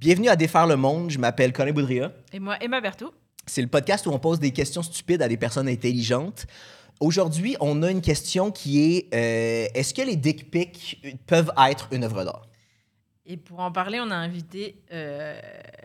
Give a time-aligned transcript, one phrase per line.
[0.00, 1.10] Bienvenue à Défaire le monde.
[1.10, 2.12] Je m'appelle Colin Boudria.
[2.32, 3.10] Et moi, Emma Berthoud.
[3.46, 6.46] C'est le podcast où on pose des questions stupides à des personnes intelligentes.
[7.00, 11.88] Aujourd'hui, on a une question qui est euh, est-ce que les dick pics peuvent être
[11.90, 12.47] une œuvre d'art?
[13.30, 15.38] Et pour en parler, on a invité euh,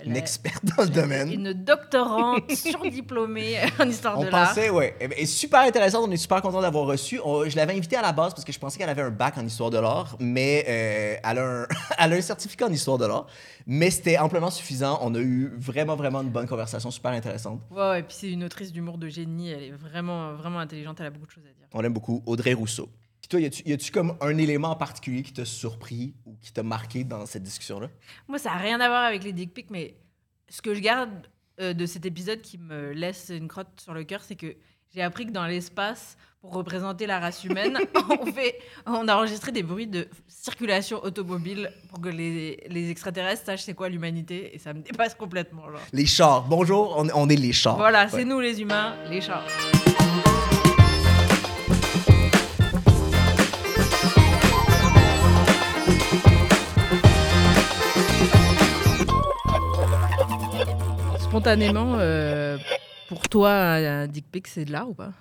[0.05, 1.29] Une la- experte dans le domaine.
[1.29, 4.47] une doctorante surdiplômée en histoire On de l'art.
[4.47, 4.95] pensait, ouais.
[5.01, 6.05] Eh ben, super intéressante.
[6.07, 7.19] On est super content d'avoir reçu.
[7.21, 9.37] On- je l'avais invitée à la base parce que je pensais qu'elle avait un bac
[9.37, 11.67] en histoire de l'art, mais euh, elle, a un,
[11.99, 13.25] elle a un certificat en histoire de l'art.
[13.67, 14.99] Mais c'était amplement suffisant.
[15.01, 17.59] On a eu vraiment, vraiment une bonne conversation, super intéressante.
[17.71, 19.49] Ouais, ouais, et puis c'est une autrice d'humour de génie.
[19.51, 20.97] Elle est vraiment, vraiment intelligente.
[21.01, 21.67] Elle a beaucoup de choses à dire.
[21.73, 22.23] On l'aime beaucoup.
[22.25, 22.87] Audrey Rousseau.
[23.23, 26.61] Puis toi, y a-tu, comme un élément en particulier qui t'a surpris ou qui t'a
[26.61, 27.87] marqué dans cette discussion-là?
[28.27, 29.95] Moi, ça n'a rien à voir avec les dick pics, mais
[30.49, 31.09] ce que je garde
[31.61, 34.57] euh, de cet épisode qui me laisse une crotte sur le cœur, c'est que
[34.93, 37.79] j'ai appris que dans l'espace, pour représenter la race humaine,
[38.19, 43.45] on, fait, on a enregistré des bruits de circulation automobile pour que les, les extraterrestres
[43.45, 45.71] sachent c'est quoi l'humanité, et ça me dépasse complètement.
[45.71, 45.79] Genre.
[45.93, 46.43] Les chars.
[46.49, 47.77] Bonjour, on, on est les chars.
[47.77, 48.09] Voilà, Ouais.
[48.11, 49.45] c'est nous les humains, les chats.
[61.33, 62.59] Spontanément, euh,
[63.07, 65.11] pour toi, un dick pic, c'est de l'art ou pas?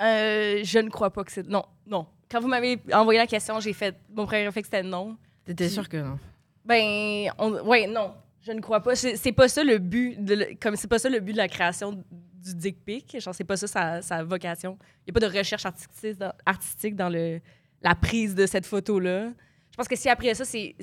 [0.00, 1.46] Euh, je ne crois pas que c'est.
[1.46, 2.06] Non, non.
[2.30, 3.94] Quand vous m'avez envoyé la question, j'ai fait.
[4.14, 5.18] Mon premier réflexe, c'était non.
[5.44, 6.18] T'étais sûr que non?
[6.64, 7.52] Ben, on...
[7.68, 8.14] ouais, non.
[8.40, 8.94] Je ne crois pas.
[8.96, 10.16] C'est c'est pas ça le but.
[10.24, 13.20] De le- Comme c'est pas ça le but de la création du dick pic.
[13.20, 14.78] Genre, c'est pas ça sa, sa vocation.
[15.06, 17.38] Il n'y a pas de recherche artistique dans, artistique dans le,
[17.82, 19.28] la prise de cette photo-là.
[19.72, 20.74] Je pense que si après ça, c'est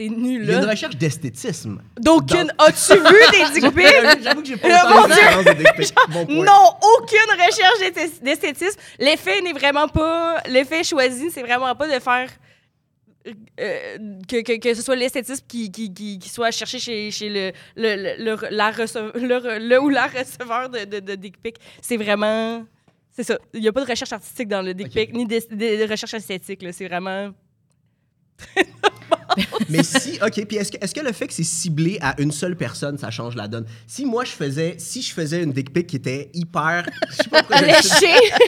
[0.00, 1.80] nul Il y a une recherche d'esthétisme.
[1.98, 2.52] D'aucune.
[2.58, 4.22] As-tu vu des dick pics?
[4.22, 4.98] J'avoue que j'ai pas Oh
[6.10, 6.34] mon de.
[6.44, 8.78] Non, aucune recherche d'esthé- d'esthétisme.
[8.98, 10.42] L'effet n'est vraiment pas.
[10.48, 12.28] L'effet choisi, c'est vraiment pas de faire.
[13.60, 13.96] euh,
[14.28, 17.52] que, que, que ce soit l'esthétisme qui, qui, qui, qui soit cherché chez, chez le,
[17.76, 21.56] le, le, le- la le, le ou la receveur de, dick pic.
[21.80, 22.64] C'est vraiment.
[23.12, 23.38] C'est ça.
[23.54, 26.64] Il n'y a pas de recherche artistique dans le dick pic, ni de, recherche esthétique.
[26.72, 27.30] C'est vraiment.
[29.68, 32.32] Mais si, OK, puis est-ce que, est-ce que le fait que c'est ciblé à une
[32.32, 33.66] seule personne, ça change la donne?
[33.86, 36.86] Si moi, je faisais, si je faisais une dick pic qui était hyper...
[37.10, 37.60] Je sais pas pourquoi!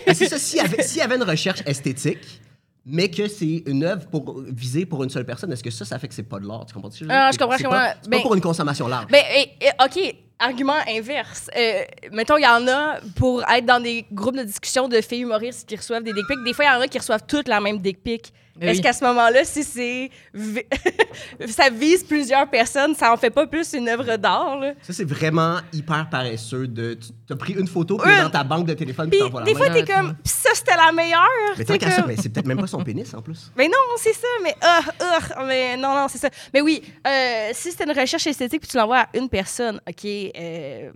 [0.06, 2.40] Mais c'est ça, s'il y, avait, s'il y avait une recherche esthétique,
[2.86, 5.98] mais que c'est une œuvre pour, visée pour une seule personne, est-ce que ça, ça
[5.98, 6.64] fait que c'est pas de l'art?
[6.66, 6.88] Tu comprends?
[6.88, 7.06] Dire?
[7.10, 8.00] Ah, je comprends, C'est je pas- comprends.
[8.02, 9.06] C'est pas pour une consommation large.
[9.12, 11.50] Eh, eh, OK, argument inverse.
[11.56, 11.82] Euh,
[12.12, 15.68] mettons, il y en a pour être dans des groupes de discussion de filles humoristes
[15.68, 16.44] qui reçoivent des dick pics.
[16.44, 18.32] Des fois, il y en a qui reçoivent toutes la même dick pic.
[18.60, 18.80] Est-ce oui.
[18.82, 20.10] qu'à ce moment-là, si c'est
[21.48, 24.58] ça vise plusieurs personnes, ça en fait pas plus une œuvre d'art?
[24.58, 24.72] là?
[24.82, 26.66] Ça, c'est vraiment hyper paresseux.
[26.66, 28.22] De, tu as pris une photo, puis Une.
[28.22, 30.76] dans ta banque de téléphone, Puis t'envoies la des fois, t'es comme, Pis ça, c'était
[30.76, 31.20] la meilleure.
[31.56, 33.52] Mais tant qu'à ça, mais c'est peut-être même pas son pénis, en plus.
[33.56, 36.30] Mais non, c'est ça, mais ah, ah, mais non, non, c'est ça.
[36.52, 40.27] Mais oui, euh, si c'était une recherche esthétique puis tu l'envoies à une personne, OK.
[40.36, 40.90] Euh,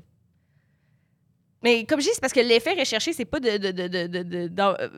[1.63, 4.07] Mais comme je dis, c'est parce que l'effet recherché, c'est pas de, de, de, de,
[4.07, 4.89] de- de- dans- euh,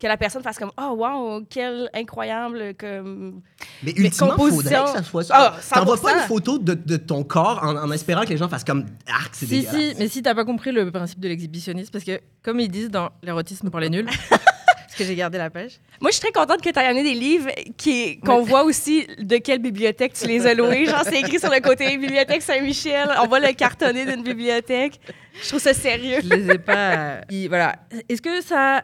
[0.00, 2.74] que la personne fasse comme Oh, wow, quel incroyable.
[2.76, 3.40] Comme...
[3.84, 5.76] Mais ultimement, il faudrait composition- que ça soit Ah, ça.
[5.76, 6.22] T'envoies pas 100%.
[6.22, 9.32] une photo de, de ton corps en, en espérant que les gens fassent comme arc,
[9.34, 9.90] c'est Si, dégueulasse.
[9.92, 12.90] si, mais si t'as pas compris le principe de l'exhibitionnisme, parce que comme ils disent
[12.90, 14.08] dans l'érotisme pour les nuls,
[14.92, 17.02] parce que j'ai gardé la page, Moi, je suis très contente que tu aies amené
[17.02, 17.48] des livres
[17.78, 20.84] qui, qu'on voit aussi de quelle bibliothèque tu les as loués.
[20.86, 23.08] Genre, c'est écrit sur le côté Bibliothèque Saint-Michel.
[23.22, 25.00] On va le cartonner d'une bibliothèque.
[25.42, 26.18] Je trouve ça sérieux.
[26.22, 26.92] je les ai pas.
[27.32, 27.76] euh, voilà.
[28.10, 28.82] Est-ce que ça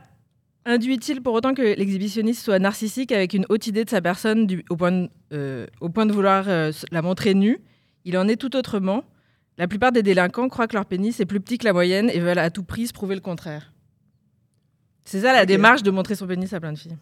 [0.65, 4.65] induit-il pour autant que l'exhibitionniste soit narcissique avec une haute idée de sa personne du-
[4.71, 7.59] au, point de, euh, au point de vouloir euh, la montrer nue?
[8.05, 9.03] Il en est tout autrement.
[9.59, 12.21] La plupart des délinquants croient que leur pénis est plus petit que la moyenne et
[12.21, 13.73] veulent à tout prix se prouver le contraire.
[15.11, 16.97] C'est ça la démarche de montrer son pénis à plein de filles.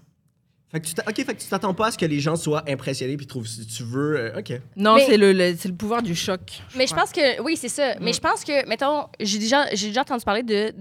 [0.70, 2.64] Fait que tu ok, fait que tu t'attends pas à ce que les gens soient
[2.68, 4.16] impressionnés puis trouvent si tu veux.
[4.16, 4.60] euh, ok.
[4.76, 6.40] Non, c'est le, le- c'est le pouvoir du choc.
[6.76, 7.94] Mais je pense que, oui, c'est ça.
[8.00, 10.72] Mais je pense que, mettons, j'ai déjà, j'ai déjà entendu parler de,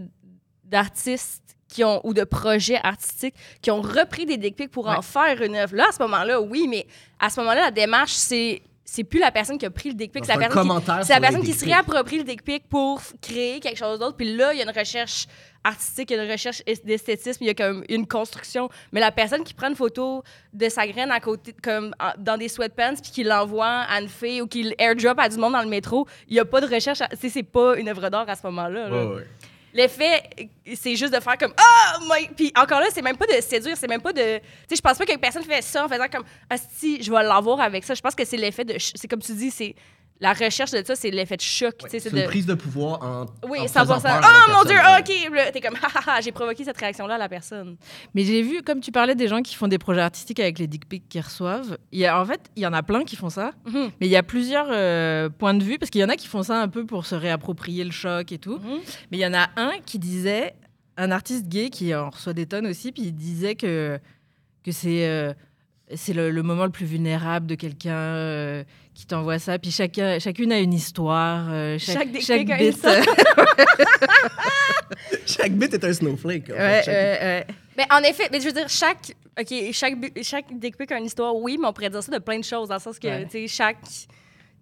[0.63, 5.01] d'artistes qui ont, ou de projets artistiques qui ont repris des dick pics pour en
[5.01, 5.75] faire une œuvre.
[5.75, 6.85] Là, à ce moment-là, oui, mais
[7.19, 10.11] à ce moment-là, la démarche, c'est, c'est plus la personne qui a pris le dick
[10.11, 12.67] pic, c'est la personne qui, commentaire c'est la personne qui se réapproprie le dick pic
[12.69, 14.15] pour créer quelque chose d'autre.
[14.15, 15.27] Puis là, il y a une recherche
[15.65, 18.69] artistique, il y a une recherche es- d'esthétisme, il y a comme une construction.
[18.93, 20.23] Mais la personne qui prend une photo
[20.53, 24.07] de sa graine à côté, comme en- dans des sweatpants, puis qui l'envoie à une
[24.07, 26.73] fille ou qui l'airdrop à du monde dans le métro, il n'y a pas de
[26.73, 27.01] recherche.
[27.01, 28.89] à- c'est, pas une œuvre d'art à ce moment-là.
[28.89, 29.15] là.
[29.73, 30.23] L'effet,
[30.75, 31.99] c'est juste de faire comme Ah!
[32.09, 34.37] my- Puis encore là, c'est même pas de séduire, c'est même pas de.
[34.37, 37.11] Tu sais, je pense pas que personne fait ça en faisant comme Ah, si, je
[37.11, 37.93] vais l'avoir avec ça.
[37.93, 38.75] Je pense que c'est l'effet de.
[38.79, 39.75] C'est comme tu dis, c'est
[40.21, 41.75] la recherche de ça, c'est l'effet de choc.
[41.77, 42.25] tu sais, C'est une de...
[42.25, 43.25] prise de pouvoir en.
[43.49, 43.67] Oui, en 100%.
[43.67, 44.77] faisant peur Oh mon Dieu.
[44.99, 45.51] OK.
[45.51, 45.75] T'es comme,
[46.23, 47.75] j'ai provoqué cette réaction-là à la personne.
[48.13, 50.67] Mais j'ai vu, comme tu parlais des gens qui font des projets artistiques avec les
[50.67, 53.15] dick pics qu'ils reçoivent, il y a, en fait, il y en a plein qui
[53.17, 53.91] font ça, Mhm.
[53.99, 56.27] mais il y a plusieurs euh, points de vue, parce qu'il y en a qui
[56.27, 58.57] font ça un peu pour se réapproprier le choc et tout.
[58.59, 58.79] Mhm.
[59.11, 60.55] Mais il y en a un qui disait,
[60.97, 63.99] un artiste gay qui en reçoit des tonnes aussi, puis il disait que,
[64.63, 65.33] que c'est euh,
[65.93, 69.59] c'est le, le moment le plus vulnérable de quelqu'un euh, qui t'envoie ça.
[69.59, 71.47] Puis chacun, chacune a une histoire.
[71.49, 72.95] euh, Chaque a bit- histoire.
[75.25, 76.49] Chaque bit est un snowflake.
[76.49, 76.83] en fait.
[76.85, 77.47] Chaque-.
[77.77, 81.05] Mais en effet, mais je veux dire, chaque, OK, chaque, chaque dick pic a une
[81.05, 83.07] histoire, oui, mais on pourrait dire ça de plein de choses, dans le sens que,
[83.07, 83.25] Ouais.
[83.25, 83.77] tu sais, chaque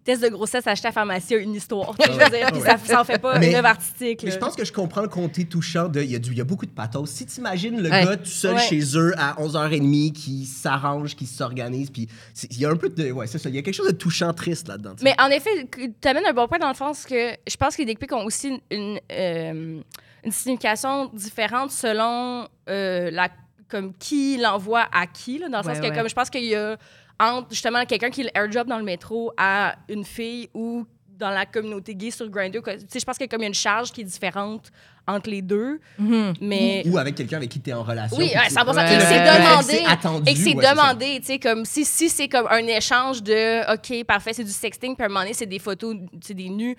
[0.04, 1.96] test de grossesse acheté à la pharmacie a une histoire.
[2.06, 2.68] Je veux dire, puis Ouais.
[2.70, 4.22] ça, ça en fait pas Mais- une œuvre artistique.
[4.24, 4.36] Mais là.
[4.36, 6.02] je pense que je comprends le côté touchant de.
[6.02, 7.10] Il y, a du- il y a beaucoup de pathos.
[7.10, 8.04] Si tu imagines le Ouais.
[8.06, 8.62] gars tout seul Ouais.
[8.62, 12.90] chez eux à 11h30 qui s'arrange, qui s'organise, puis c'est- il y a un peu
[12.90, 13.12] de.
[13.12, 13.50] Ouais, c'est ça.
[13.50, 14.94] Il y a quelque chose de touchant, triste là-dedans.
[15.02, 15.68] Mais en effet,
[16.02, 18.12] tu amènes un bon point dans le sens que je pense que les dick pics
[18.14, 19.82] ont aussi une, euh,
[20.26, 23.30] une signification différente selon euh, la,
[23.70, 25.40] comme qui l'envoie à qui.
[25.40, 26.78] Là, dans le Ouais, sens que comme je pense qu'il y a
[27.20, 31.96] entre justement quelqu'un qui airdrop dans le métro à une fille ou dans la communauté
[31.96, 32.62] gay sur Grindr.
[32.62, 32.76] quoi.
[32.76, 34.72] Tu sais, je pense qu'il y a comme une charge qui est différente
[35.08, 35.80] entre les deux.
[36.00, 36.34] Mhm.
[36.42, 38.18] Mais Ou avec quelqu'un avec qui tu es en relation.
[38.18, 38.76] oui, ouais, 100%.
[38.76, 40.30] Ouais, Et que c'est demandé.
[40.30, 40.72] Et que c'est ouais, ça.
[40.74, 44.52] demandé, tu sais, comme si, si c'est comme un échange de OK, parfait, c'est du
[44.52, 46.76] sexting, puis à un moment donné, c'est des photos, c'est des nus.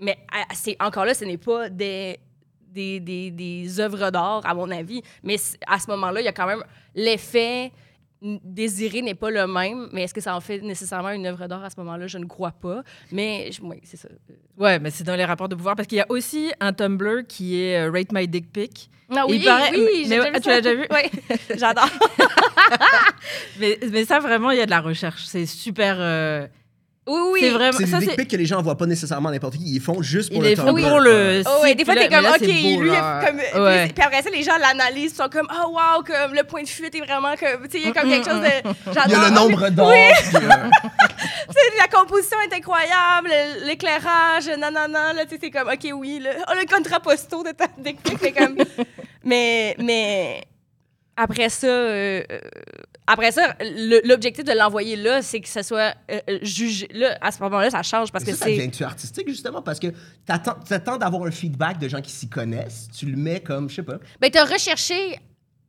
[0.00, 2.18] Mais à- c'est encore là, ce n'est pas des,
[2.68, 5.00] des, des, des œuvres d'art, à mon avis.
[5.22, 5.36] Mais
[5.68, 6.64] à ce moment-là, il y a quand même
[6.94, 7.70] l'effet
[8.42, 9.88] désiré n'est pas le même.
[9.92, 12.06] Mais est-ce que ça en fait nécessairement une œuvre d'art à ce moment-là?
[12.06, 12.82] Je ne crois pas.
[13.12, 14.08] Mais je- oui, c'est ça.
[14.58, 17.26] Ouais, mais c'est dans les rapports de pouvoir parce qu'il y a aussi un Tumblr
[17.28, 18.90] qui est euh, Rate My Dick Pic.
[19.14, 20.86] Ah oui, paraît- oui, mais- j'ai mais- déjà vu tu l'as déjà vu?
[20.90, 21.90] Oui, j'adore.
[23.60, 25.24] Mais, mais ça, vraiment, il y a de la recherche.
[25.26, 25.96] C'est super.
[25.98, 26.46] euh,
[27.06, 27.40] Oui, oui.
[27.42, 27.76] C'est vraiment.
[27.78, 28.10] C'est Ça, des c'est.
[28.12, 29.74] dick pics que les gens envoient pas nécessairement n'importe qui.
[29.74, 31.42] Ils font juste pour Ils le font Tumblr, pour le.
[31.46, 33.18] Oh, ouais, des fois, t'es comme, OK, lui, il là.
[33.18, 33.36] a comme.
[33.62, 33.84] Ouais.
[33.84, 36.62] Puis, puis après ça, les gens l'analysent, ils sont comme, oh, wow, comme le point
[36.62, 37.68] de fuite est vraiment comme.
[37.68, 38.70] Tu sais, il y a comme quelque chose de.
[39.06, 39.92] Il y a le nombre d'or.
[39.92, 40.40] puis, euh,
[41.46, 45.86] Tu sais, la composition est incroyable, le- l'éclairage, nanana, là, tu sais, c'est comme, OK,
[45.94, 48.56] oui, le, oh, le contraposto de ta dick pic, mais comme.
[49.24, 50.42] mais, mais.
[51.16, 51.66] Après ça.
[51.66, 52.38] euh, euh,
[53.06, 56.88] après ça, le- l'objectif de l'envoyer là, c'est que ce soit euh, euh, jugé.
[56.92, 58.56] Là, à ce moment-là, ça change parce Mais que ça, ça c'est.
[58.56, 59.60] devient-tu artistique, justement?
[59.62, 59.88] Parce que
[60.24, 62.88] t'attends t'attends d'avoir un feedback de gens qui s'y connaissent.
[62.96, 63.98] Tu le mets comme, je sais pas.
[64.20, 65.18] Ben, t'as recherché,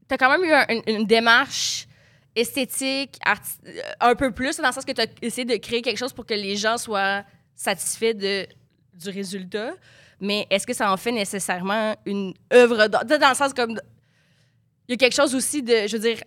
[0.07, 1.87] t'as quand même eu un- une, une démarche
[2.35, 5.97] esthétique, arti- euh, un peu plus, dans le sens que t'as essayé de créer quelque
[5.97, 7.23] chose pour que les gens soient
[7.55, 8.45] satisfaits de,
[8.93, 9.71] du résultat.
[10.21, 13.03] Mais est-ce que ça en fait nécessairement une œuvre d'art?
[13.05, 13.79] Dans le sens comme.
[14.87, 15.87] Il y a quelque chose aussi de.
[15.87, 16.17] Je veux dire.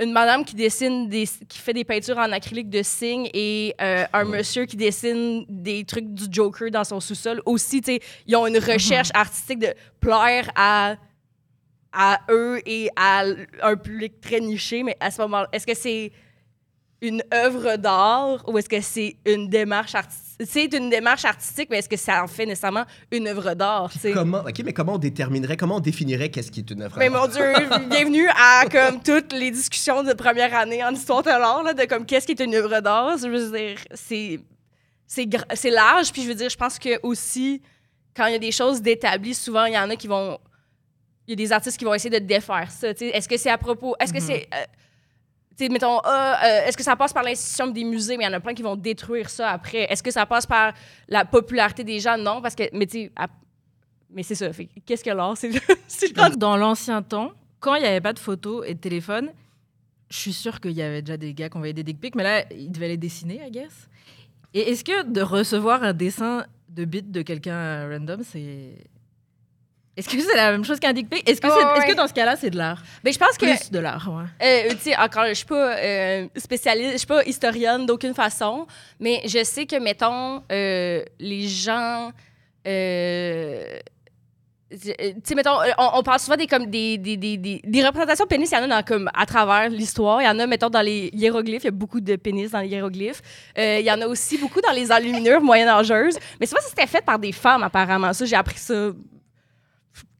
[0.00, 4.04] Une madame qui dessine des, qui fait des peintures en acrylique de signes et euh,
[4.12, 8.34] un monsieur qui dessine des trucs du Joker dans son sous-sol aussi, tu sais, ils
[8.36, 10.96] ont une recherche artistique de plaire à
[11.96, 13.24] à eux et à
[13.62, 16.10] un public très niché, mais à ce moment est-ce que c'est
[17.04, 20.24] une œuvre d'art ou est-ce que c'est une démarche artistique?
[20.44, 23.92] C'est une démarche artistique, mais est-ce que ça en fait nécessairement une œuvre d'art?
[24.14, 27.10] Comment, OK, mais comment on déterminerait, comment on définirait qu'est-ce qui est une œuvre Mais
[27.10, 27.22] d'art?
[27.22, 27.44] mon Dieu,
[27.90, 31.84] bienvenue à comme toutes les discussions de première année en histoire de l'art, là, de
[31.84, 33.18] comme qu'est-ce qui est une œuvre d'art?
[33.18, 34.40] Je veux dire, c'est
[35.06, 37.60] c'est large, puis je veux dire, je pense que aussi
[38.16, 40.38] quand il y a des choses d'établies, souvent il y en a qui vont
[41.26, 42.88] il y a des artistes qui vont essayer de défaire ça.
[42.88, 44.64] Est-ce que c'est à propos Est-ce que c'est euh,
[45.56, 48.30] sais, mettons, ah, euh, est-ce que ça passe par l'institution des musées, mais il y
[48.30, 49.90] en a plein qui vont détruire ça après.
[49.92, 50.72] Est-ce que ça passe par
[51.08, 52.16] la popularité des gens?
[52.18, 53.28] Non, parce que, mais tu sais, à-
[54.10, 54.48] mais c'est ça.
[54.86, 55.36] Qu'est-ce que l'art?
[55.36, 55.50] C'est
[55.88, 59.30] c'est le Dans l'ancien temps, quand il n'y avait pas de photos et de téléphone,
[60.10, 62.22] je suis sûre qu'il y avait déjà des gars qui envoyaient des dick pics, mais
[62.22, 63.88] là, ils devaient les dessiner, I guess.
[64.52, 68.74] Et est-ce que de recevoir un dessin de bite de quelqu'un random, c'est.
[69.96, 71.28] Est-ce que c'est la même chose qu'un dick pic?
[71.28, 72.82] Est-ce que, Oh, dans ce cas-là, c'est de l'art?
[73.04, 74.24] Mais je pense que, Plus de l'art, ouais.
[74.68, 78.66] euh, tu sais, encore, je suis pas euh, spécialiste, je suis pas historienne d'aucune façon,
[78.98, 82.10] mais je sais que, mettons, euh, les gens.
[82.66, 83.78] euh,
[84.70, 84.78] tu
[85.22, 88.28] sais, mettons, euh, on, on parle souvent des, comme des, des, des, des, représentations de
[88.28, 90.20] pénis, il y en a dans, comme, à travers l'histoire.
[90.20, 91.62] Il y en a, mettons, dans les hiéroglyphes.
[91.62, 93.22] Il y a beaucoup de pénis dans les hiéroglyphes.
[93.56, 96.18] Euh, il y en a aussi beaucoup dans les enluminures moyenâgeuses.
[96.40, 98.12] Mais c'est pas si c'était fait par des femmes, apparemment.
[98.12, 98.90] Ça, j'ai appris ça.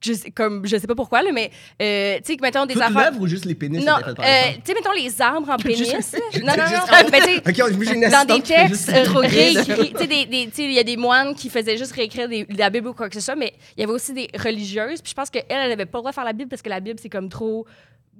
[0.05, 2.83] Je sais, comme, je sais pas pourquoi, là, mais, euh, tu sais, mettons, des Toute
[2.83, 3.13] affaires.
[3.19, 5.79] ou juste les pénis Non, euh, tu sais, mettons les arbres en pénis.
[5.95, 7.09] Juste- non, non, non.
[7.11, 10.97] mais tu sais, une dans des textes réécrits, tu sais, tu il y a des
[10.97, 13.81] moines qui faisaient juste réécrire des, la Bible ou quoi que ce soit, mais il
[13.81, 15.01] y avait aussi des religieuses.
[15.01, 16.69] Puis je pense qu'elles, elles n'avaient pas le droit de faire la Bible parce que
[16.69, 17.67] la Bible, c'est comme trop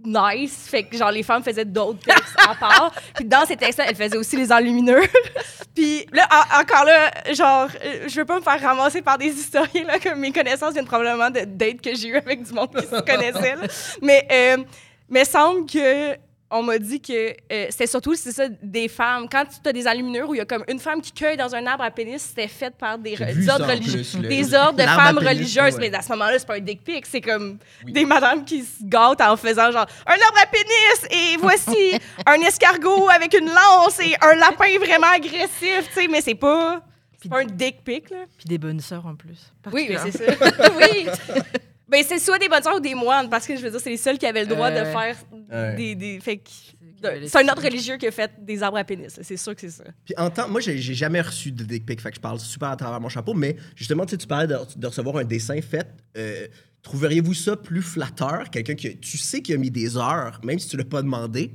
[0.05, 0.67] nice.
[0.69, 2.93] Fait que, genre, les femmes faisaient d'autres textes à part.
[3.15, 5.03] Puis dans ces textes-là, elles faisaient aussi les enlumineurs.
[5.75, 9.29] Puis là, en- encore là, genre, euh, je veux pas me faire ramasser par des
[9.29, 12.71] historiens, là, comme mes connaissances viennent probablement de dates que j'ai eu avec du monde
[12.75, 13.57] qui se connaissait.
[13.57, 13.67] là.
[14.03, 14.65] Mais, euh,
[15.09, 16.15] mais semble que
[16.55, 19.87] on m'a dit que euh, c'était surtout c'est ça des femmes quand tu as des
[19.89, 22.23] enluminures où il y a comme une femme qui cueille dans un arbre à pénis
[22.23, 23.15] c'était fait par des,
[23.49, 25.91] ordres religieux plus, des ordres de femmes pénis, religieuses ouais.
[25.91, 27.93] mais à ce moment-là c'est pas un dick pic c'est comme Oui.
[27.93, 32.41] des madames qui se gâtent en faisant genre un arbre à pénis et voici un
[32.41, 36.81] escargot avec une lance et un lapin vraiment agressif tu sais mais c'est pas
[37.21, 39.53] c'est pas un dick pic là Puis des bonnes sœurs en plus.
[39.73, 40.71] oui, mais c'est ça.
[40.77, 41.07] oui.
[41.89, 43.91] Ben, c'est soit des bonnes sœurs ou des moines, parce que je veux dire, c'est
[43.91, 45.17] les seuls qui avaient le droit de faire
[45.53, 45.77] Ouais.
[45.77, 45.95] des.
[45.95, 46.41] des fait
[47.03, 47.71] c'est un ordre signes.
[47.71, 49.19] religieux qui a fait des arbres à pénis.
[49.23, 49.85] C'est sûr que c'est ça.
[50.07, 52.71] Puis en temps, moi, j'ai jamais reçu de dick pic, fait que je parle super
[52.71, 55.61] à travers mon chapeau, mais justement, tu sais, tu parlais de, de recevoir un dessin
[55.61, 55.87] fait.
[56.17, 56.47] euh,
[56.83, 60.69] Trouveriez-vous ça plus flatteur, quelqu'un que tu sais qui a mis des heures, même si
[60.69, 61.53] tu l'as pas demandé,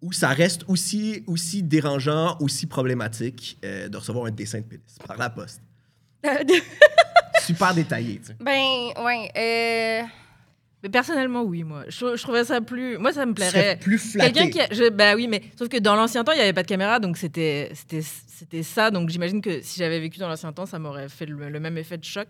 [0.00, 4.96] ou ça reste aussi, aussi dérangeant, aussi problématique euh, de recevoir un dessin de pénis
[5.06, 5.60] par la poste?
[7.44, 8.36] Super détaillé, tu sais.
[8.40, 9.30] ben, ouais.
[9.36, 10.06] Euh...
[10.82, 11.84] Mais personnellement, oui, moi.
[11.88, 12.98] Je, je trouvais ça plus.
[12.98, 13.78] Moi, ça me plairait.
[13.80, 14.32] plus flatté.
[14.32, 14.60] Quelqu'un qui.
[14.60, 14.66] A...
[14.70, 16.98] je- Bah oui, mais sauf que dans l'ancien temps, il n'y avait pas de caméra,
[17.00, 18.90] donc c'était c'était c'était ça.
[18.90, 21.78] Donc j'imagine que si j'avais vécu dans l'ancien temps, ça m'aurait fait le, le même
[21.78, 22.28] effet de choc.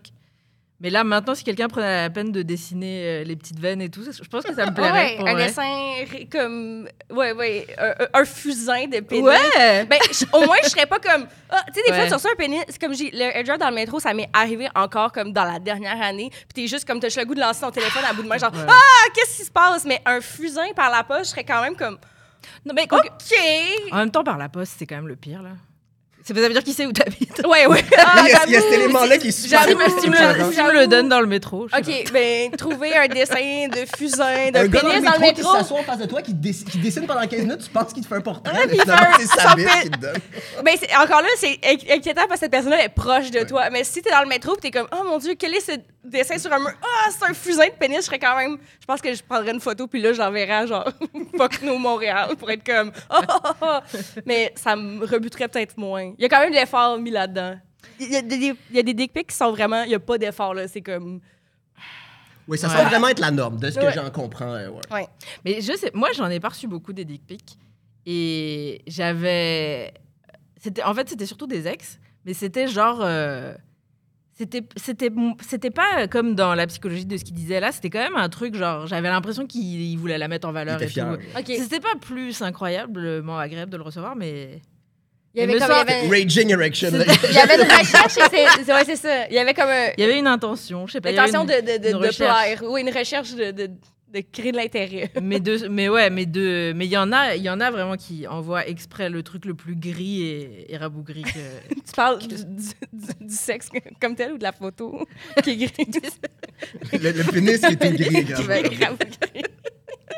[0.81, 3.89] Mais là, maintenant, si quelqu'un prenait la peine de dessiner euh, les petites veines et
[3.89, 4.91] tout, je pense que ça me plairait.
[4.91, 5.45] ouais, pour un vrai.
[5.45, 6.89] dessin comme.
[7.09, 7.65] Ouais, ouais.
[8.13, 9.23] Un, fusain de pénis.
[9.23, 9.85] Ouais!
[9.85, 9.99] Ben,
[10.33, 11.27] au moins, je serais pas comme.
[11.49, 12.61] Ah, tu sais, des fois, tu reçois un pénis.
[12.67, 13.09] C'est comme j'ai.
[13.11, 16.29] Le airdrop dans le métro, ça m'est arrivé encore comme dans la dernière année.
[16.29, 18.37] Puis t'es juste comme, t'as le goût de lancer ton téléphone à bout de main,
[18.37, 18.65] genre, Ouais.
[18.67, 19.85] ah, qu'est-ce qui se passe?
[19.85, 21.97] Mais un fusain par la poche, je serais quand même comme,
[22.65, 23.37] Non, mais OK.
[23.91, 25.51] En même temps, par la poste, c'est quand même le pire, là.
[26.27, 27.43] Ça veut dire qui sait où t'habites.
[27.47, 27.83] Ouais, ouais.
[27.91, 30.51] Il y a- il y a cet élément-là qui est super j'avoue, Si me, le,
[30.53, 31.67] si me le donne dans le métro.
[31.67, 31.77] je.
[31.77, 35.53] OK, ben, trouver un dessin de fusain, de Un gars pénis dans le qui métro.
[35.55, 38.01] s'assoit en face de toi, qui, dess- qui dessine pendant 15 minutes, tu penses qu'il
[38.01, 39.97] te fait un portrait, mais puis il finalement, fait un- c'est sa pé- qui te
[39.99, 40.15] donne.
[40.63, 43.69] Ben, c'est- encore là, c'est inqui- inquiétant parce que cette personne-là est proche de toi.
[43.69, 45.73] Mais si t'es dans le métro pis t'es comme, oh mon Dieu, quel est ce
[46.03, 46.71] dessin sur un mur?
[46.81, 47.97] Ah, c'est un fusain de pénis.
[47.99, 48.57] Je serais quand même.
[48.81, 50.89] Je pense que je prendrais une photo puis là, j'enverrais à genre
[51.37, 53.97] Fuck No Montréal pour être comme, oh, oh, oh, oh.
[54.25, 56.13] Mais ça me rebuterait peut-être moins.
[56.17, 57.55] Il y a quand même de l'effort mis là-dedans.
[57.99, 59.83] Il y a des, il y a des dick pics qui sont vraiment.
[59.83, 60.67] Il n'y a pas d'effort là.
[60.67, 61.19] C'est comme.
[62.47, 62.75] Oui, ça Ouais.
[62.75, 63.93] semble vraiment être la norme, de ce que Ouais.
[63.93, 64.53] j'en comprends.
[64.53, 64.81] euh, ouais.
[64.91, 65.07] Ouais.
[65.43, 67.57] Mais je sais, moi, j'en ai pas reçu beaucoup des dick pics.
[68.05, 69.93] Et j'avais.
[70.57, 72.99] C'était, en fait, c'était surtout des ex, mais c'était genre.
[73.01, 73.53] euh,
[74.37, 75.09] C'était, c'était,
[75.47, 78.27] c'était pas comme dans la psychologie de ce qu'il disait là, c'était quand même un
[78.29, 78.85] truc genre.
[78.85, 81.17] J'avais l'impression qu'il il voulait la mettre en valeur et fier.
[81.17, 81.41] tout.
[81.45, 84.61] C'était pas plus incroyablement agréable de le recevoir, mais.
[85.35, 85.69] Il y avait me comme.
[85.87, 86.89] Il y avait, Raging Erection.
[86.93, 88.21] il y avait une recherche et
[88.65, 88.73] c'est.
[88.73, 89.27] Ouais, c'est ça.
[89.27, 89.89] Il y avait comme un.
[89.97, 91.11] Il y avait une intention, je sais pas.
[91.11, 92.17] L'intention de, de, de, de recherche.
[92.17, 92.63] plaire.
[92.69, 93.67] Oui, une recherche de, de,
[94.13, 95.11] de créer de l'intérêt.
[95.21, 97.97] mais mais ouais, mais deux, mais il y en a, il y en a vraiment
[97.97, 101.29] qui envoient exprès le truc le plus gris et, et rabougri que.
[101.85, 102.43] Tu parles du, du-
[103.21, 103.67] du- sexe
[104.01, 105.05] comme tel ou de la photo
[105.43, 106.11] qui est grise?
[106.93, 108.23] le, le pénis qui était gris.
[108.23, 109.43] Gris.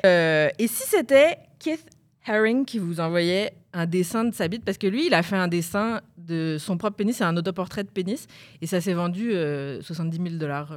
[0.06, 1.86] Euh, et si c'était Keith
[2.26, 5.36] Haring qui vous envoyait un dessin de sa bite, parce que lui, il a fait
[5.38, 8.28] un dessin de son propre pénis, c'est un autoportrait de pénis,
[8.62, 10.74] et ça s'est vendu euh, 70 000 dollars.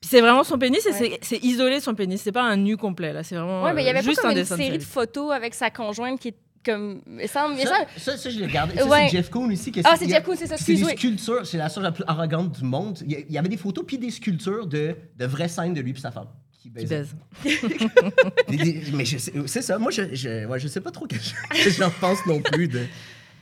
[0.00, 0.96] Puis c'est vraiment son pénis, et Ouais.
[0.96, 3.82] c'est- c'est isolé son pénis, c'est pas un nu complet, là, c'est vraiment Ouais, mais
[3.82, 5.70] il y euh, avait juste pas un comme une de série de photos avec sa
[5.70, 7.00] conjointe qui est comme.
[7.26, 7.48] Ça,
[7.96, 8.76] ça, ça, je l'ai regardé.
[8.76, 9.06] Ça, Ouais.
[9.10, 9.72] c'est Jeff Koons ici.
[9.72, 11.44] que Ah, c'est Jeff Koons, c'est ça, C'est des sculptures.
[11.46, 12.98] C'est la chose la plus arrogante du monde.
[13.04, 15.96] Il y, avait des photos puis des sculptures de, de vraies scènes de lui et
[15.96, 16.28] sa femme.
[16.62, 17.08] Qui baise.
[18.92, 19.78] Mais je c'est ça.
[19.78, 22.68] Moi, je, je, ouais, je sais pas trop que je- j'en pense non plus.
[22.68, 22.86] De...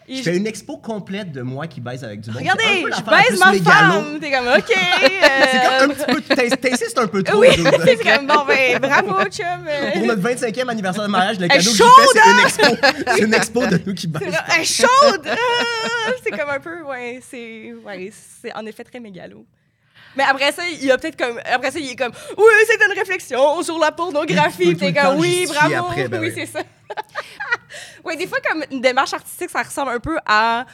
[0.09, 2.39] Je fais une expo complète de moi qui baise avec du monde.
[2.39, 4.19] Regardez, je baise ma femme!
[4.21, 4.65] T'es comme, OK!
[4.75, 6.35] C'est euh, comme un petit peu.
[6.35, 7.41] t'in- T'insistes un peu trop.
[7.41, 7.49] Oui,
[7.85, 9.45] c'est comme, bon, ben, bravo, chum!
[9.69, 9.93] euh.
[9.93, 13.15] Pour notre 25e anniversaire de mariage, le cadeau que j'ai fait, c'est une expo.
[13.17, 15.29] C'est une expo de nous qui genre, Elle chaude!
[16.25, 18.11] C'est comme un peu, ouais, c'est ouais,
[18.43, 19.45] c'est en effet très mégalo.
[20.17, 21.41] Mais après ça, il y a peut-être comme.
[21.45, 24.77] Après ça, il est comme, oui, c'est une réflexion sur la pornographie.
[24.77, 25.87] T'es comme, oui, bravo.
[25.87, 26.35] après, ben oui, oui.
[26.35, 26.65] c'est ça.
[28.05, 30.67] oui, des fois, comme une démarche artistique, ça ressemble un peu à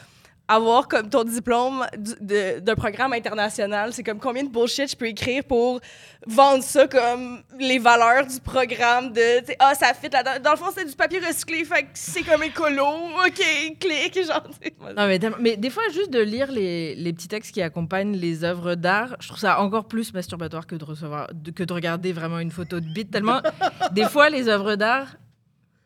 [0.47, 1.85] avoir comme ton diplôme
[2.21, 3.91] d'un programme international.
[3.91, 5.81] C'est comme combien de bullshit je peux écrire pour
[6.25, 10.41] vendre ça comme les valeurs du programme de, ah, ça fit là-dedans.
[10.43, 12.85] Dans le fond, c'est du papier recyclé, fait que c'est comme écolo.
[13.27, 14.47] OK, clique, genre.
[14.95, 18.15] Non, mais, tellement- mais des fois, juste de lire les, les petits textes qui accompagnent
[18.15, 21.73] les œuvres d'art, je trouve ça encore plus masturbatoire que de, recevoir, de- que de
[21.73, 23.11] regarder vraiment une photo de bite.
[23.11, 23.41] Tellement,
[23.91, 25.15] des fois, les œuvres d'art,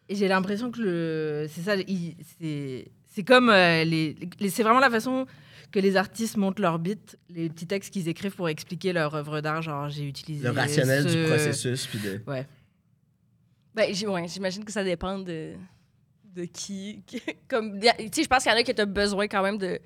[0.09, 1.73] j'ai l'impression que le, c'est ça,
[2.39, 5.27] c'est, c'est comme euh, les, les- c'est vraiment la façon
[5.71, 9.39] que les artistes montent leur bite, les petits textes qu'ils écrivent pour expliquer leur œuvre
[9.41, 9.61] d'art.
[9.61, 11.85] Genre, j'ai utilisé Le rationnel ce- du processus.
[11.87, 12.21] Puis de...
[12.27, 12.47] Ouais.
[13.75, 15.53] Ben, j'imagine que ça dépend de,
[16.35, 17.03] de qui.
[17.47, 19.57] comme, tu sais, je pense qu'il y en a qui tu as besoin quand même
[19.57, 19.79] de,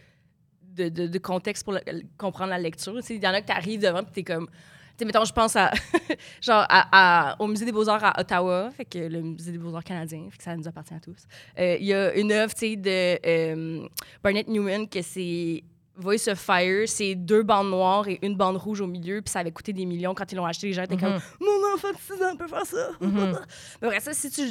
[0.76, 1.82] de, de- de contexte pour le-
[2.18, 2.96] comprendre la lecture.
[2.96, 4.48] Tu sais, Il y en a que tu arrives devant et tu es comme.
[4.98, 5.72] Tu sais, mettons, je pense à,
[6.42, 9.84] genre à, à- au Musée des Beaux-Arts à Ottawa, fait que le Musée des Beaux-Arts
[9.84, 11.24] canadien, fait que ça nous appartient à tous.
[11.60, 13.88] Euh, Il y a une œuvre, tu sais, de euh,
[14.24, 15.64] Barnett Newman, que c'est
[15.98, 19.40] Voice of Fire, c'est deux bandes noires et une bande rouge au milieu, puis ça
[19.40, 20.68] avait coûté des millions quand ils l'ont acheté.
[20.68, 22.90] Les gens étaient comme Mon enfant de 6 ans peut faire ça.
[23.02, 23.38] Mhm.
[23.82, 24.44] Mais après ça, si tu,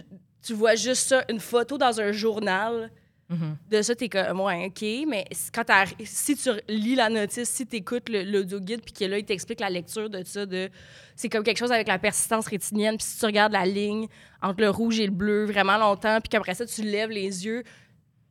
[0.43, 2.91] tu vois juste ça, une photo dans un journal
[3.31, 3.57] Mhm.
[3.71, 5.65] de ça, t'es comme, ouais, OK, mais quand
[6.05, 9.71] si tu lis la notice, si t'écoutes le- l'audio-guide, puis que là, il t'explique la
[9.71, 10.69] lecture de ça, de
[11.17, 14.09] c'est comme quelque chose avec la persistance rétinienne, puis si tu regardes la ligne
[14.43, 17.65] entre le rouge et le bleu vraiment longtemps, puis qu'après ça, tu lèves les yeux,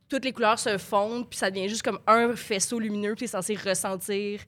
[0.08, 3.32] toutes les couleurs se fondent, puis ça devient juste comme un faisceau lumineux, puis t'es
[3.32, 4.40] censé ressentir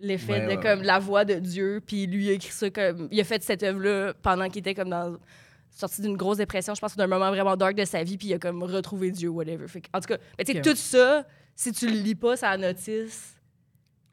[0.00, 2.68] l'effet Ouais, de ouais, comme la voix de Dieu, puis lui il a écrit ça
[2.70, 5.16] comme il a fait cette œuvre-là pendant qu'il était comme dans
[5.74, 8.34] sorti d'une grosse dépression, je pense, d'un moment vraiment dark de sa vie, puis il
[8.34, 9.66] a comme retrouvé Dieu, whatever.
[9.68, 11.24] Fait que, en tout cas, mais tu sais, tout ça,
[11.56, 13.30] si tu le lis pas, ça notice.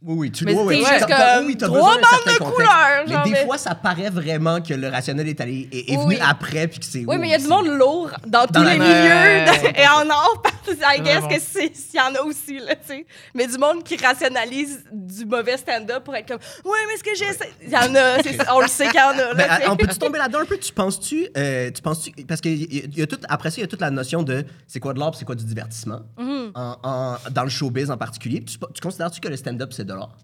[0.04, 3.46] Oui, oui, tu Mais oui, juste comme oui, trois bandes de couleurs, Mais des mais-
[3.46, 6.16] fois, ça paraît vraiment que le rationnel est allé est, est Oui.
[6.16, 7.06] venu après puis que c'est.
[7.06, 9.88] Oui, mais il y a du monde lourd dans, tous Dans la- les milieux et
[9.88, 10.42] en or,
[10.84, 13.06] I guess que c'est s'il y en a aussi, là, tu sais.
[13.34, 17.16] Mais du monde qui rationalise du mauvais stand-up pour être comme, ouais, mais ce que
[17.16, 17.52] j'essaie.
[17.64, 19.70] Il y en a, c'est on le sait qu'il y en a, là, Ben, tu
[19.70, 20.58] on peut-tu tomber là-dedans un peu?
[20.58, 23.64] Tu penses-tu, euh, tu penses-tu, parce que y- y- a tout, après ça, il y
[23.64, 26.52] a toute la notion de c'est quoi de l'art, puis c'est quoi du divertissement, Mhm.
[26.56, 28.44] en, en- dans le showbiz en particulier.
[28.44, 30.16] Tu, tu considères-tu que le stand-up c'est de l'art?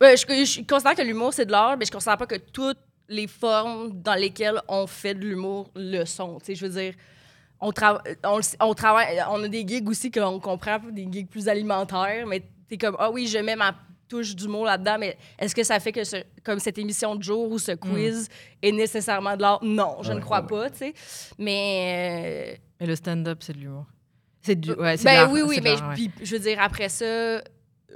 [0.00, 2.78] Ouais, je, je considère que l'humour, c'est de l'art, mais je considère pas que toutes
[3.08, 6.38] les formes dans lesquelles on fait de l'humour le sont.
[6.40, 6.94] Tu sais, je veux dire,
[7.66, 11.08] on, trava- on, le sait- on travaille, on a des gigs aussi qu'on comprend, des
[11.10, 13.74] gigs plus alimentaires, mais t'es comme, ah oui, je mets ma
[14.08, 17.50] touche d'humour là-dedans, mais est-ce que ça fait que ce- comme cette émission de jour
[17.50, 18.28] ou ce quiz
[18.62, 19.60] est nécessairement de l'art?
[19.64, 20.94] Non, je Ouais, ne crois ouais, pas, tu sais.
[21.38, 22.60] Mais...
[22.80, 23.86] Et le stand-up, c'est de l'humour.
[24.42, 24.70] C'est du.
[24.72, 27.40] Ouais, Ben l'art, oui, oui, mais puis, je veux dire, après ça,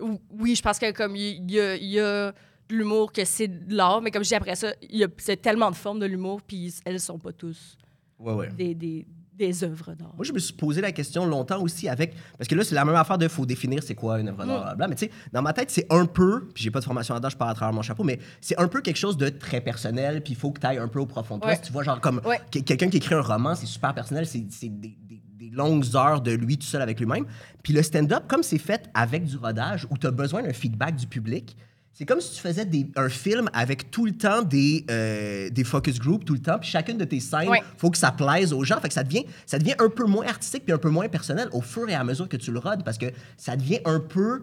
[0.00, 3.24] ou- oui, je pense que comme il y, a- il y a de l'humour que
[3.24, 5.76] c'est de l'art, mais comme je dis après ça, il y a c'est tellement de
[5.76, 7.76] formes de l'humour, puis elles sont pas tous
[8.18, 8.48] Ouais, ouais.
[8.48, 9.06] des, des,
[9.38, 10.12] des œuvres d'art.
[10.16, 12.14] Moi, je me suis posé la question longtemps aussi avec.
[12.36, 14.46] Parce que là, c'est la même affaire de faut définir c'est quoi une œuvre d'art,
[14.60, 14.88] blablabla.
[14.88, 16.48] Mais tu sais, dans ma tête, c'est un peu.
[16.54, 18.68] Puis j'ai pas de formation là-dedans, je parle à travers mon chapeau, mais c'est un
[18.68, 20.22] peu quelque chose de très personnel.
[20.22, 21.50] Puis il faut que tu ailles un peu au profond de toi.
[21.50, 21.56] Ouais.
[21.56, 22.40] Si tu vois, genre, comme Ouais.
[22.50, 24.26] quelqu'un qui écrit un roman, c'est super personnel.
[24.26, 27.24] C'est c'est des, des- des longues heures de lui tout seul avec lui-même.
[27.62, 30.96] Puis le stand-up, comme c'est fait avec du rodage où tu as besoin d'un feedback
[30.96, 31.56] du public,
[31.92, 35.64] c'est comme si tu faisais des- un film avec tout le temps des, euh, des
[35.64, 37.60] focus group, tout le temps, puis chacune de tes scènes, Ouais.
[37.76, 38.80] faut que ça plaise aux gens.
[38.80, 41.48] Fait que ça devient, ça devient un peu moins artistique puis un peu moins personnel
[41.52, 44.42] au fur et à mesure que tu le rodes parce que ça devient un peu,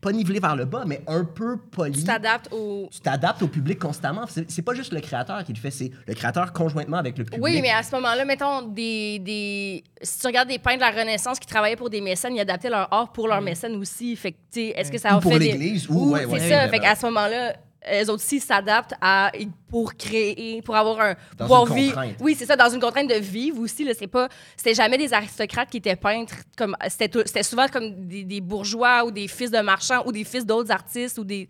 [0.00, 1.98] pas nivelé vers le bas, mais un peu poli.
[2.00, 2.88] Tu t'adaptes au...
[2.90, 4.24] Tu t'adaptes au public constamment.
[4.28, 7.24] C'est c'est pas juste le créateur qui le fait, c'est le créateur conjointement avec le
[7.24, 7.42] public.
[7.42, 9.84] Oui, mais à ce moment-là, mettons, des, des...
[10.02, 12.70] si tu regardes des peintres de la Renaissance qui travaillaient pour des mécènes, ils adaptaient
[12.70, 14.14] leur art pour leurs mécènes aussi.
[14.16, 16.38] Fait que, est-ce que ça Ou en pour fait des- l'Église, ou- Ou- ouais, ouais,
[16.40, 16.68] c'est ouais, ça.
[16.68, 17.54] fait qu'à ce moment-là,
[18.02, 19.30] autres aussi s'adaptent à
[19.68, 21.94] pour créer, pour avoir un Dans pouvoir une vivre.
[21.94, 22.16] contrainte.
[22.20, 23.84] Oui, c'est ça, dans une contrainte de vivre aussi.
[23.84, 26.36] Là, c'est pas, c'était jamais des aristocrates qui étaient peintres.
[26.56, 30.24] Comme c'était, c'était souvent comme des, des bourgeois ou des fils de marchands ou des
[30.24, 31.48] fils d'autres artistes ou des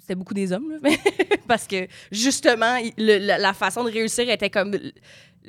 [0.00, 0.98] c'était beaucoup des hommes, là, mais-
[1.48, 4.72] parce que justement, il- le- la, la façon de réussir était comme.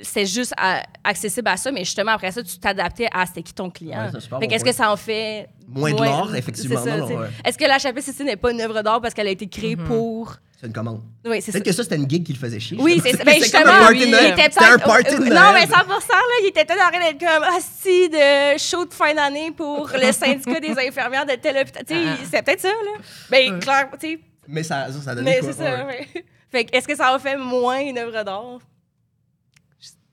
[0.02, 3.54] C'est juste à- accessible à ça, mais justement, après ça, tu t'adaptais à c'était qui
[3.54, 4.10] ton client.
[4.40, 5.48] Ouais, qu'est-ce que ça en fait?
[5.68, 6.98] Moins de l'art, effectivement, ça.
[7.46, 9.76] Est-ce que la chapelle Sistine n'est pas une œuvre d'art parce qu'elle a été créée
[9.76, 10.36] pour.
[10.60, 11.02] C'est une commande.
[11.26, 11.60] Oui, c'est ça.
[11.60, 12.78] Peut-être que ça, c'était une gig qui le faisait chier.
[12.80, 13.64] Oui, c'est ben, C'était justement.
[13.66, 15.24] comme un party de il était C'était un party de.
[15.26, 18.94] Non, mais 100% là, il était peut-être en train d'être comme hostie de show de
[18.94, 21.84] fin d'année pour le syndicat des infirmières de tel hôpital.
[21.86, 22.16] Tu sais, Ah.
[22.32, 23.02] c'est peut-être ça, là.
[23.30, 24.20] Ben, clair, tu sais.
[24.48, 25.50] Mais ça, ça, ça donnait Mais quoi?
[25.54, 26.08] c'est ça, ouais.
[26.52, 28.60] Fait que est-ce que ça en fait moins une œuvre d'art?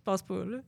[0.00, 0.58] Je pense pas, là.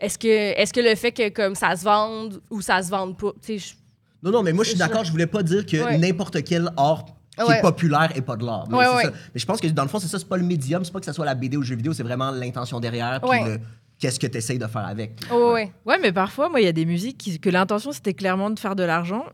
[0.00, 3.16] Est-ce que, est-ce que le fait que comme ça se vende ou ça se vende
[3.16, 3.74] pas, tu sais,
[4.22, 5.04] Non, non, mais moi, je suis d'accord.
[5.04, 5.98] Je voulais pas dire que Ouais.
[5.98, 7.04] n'importe quel art
[7.36, 7.58] qui Ouais.
[7.58, 8.66] est populaire est pas de l'art.
[8.68, 9.02] Mais, Ouais, c'est ouais.
[9.04, 9.10] ça.
[9.34, 10.18] mais je pense que dans le fond, c'est ça.
[10.18, 10.84] C'est pas le médium.
[10.84, 11.92] C'est pas que ça soit la BD ou le jeu vidéo.
[11.92, 13.20] C'est vraiment l'intention derrière.
[13.20, 13.44] Puis Ouais.
[13.44, 13.60] le-
[13.98, 15.20] qu'est-ce que tu essayes de faire avec.
[15.32, 15.72] Oh, ouais.
[15.86, 18.58] Ouais, mais parfois, moi, il y a des musiques qui- que l'intention, c'était clairement de
[18.58, 19.24] faire de l'argent.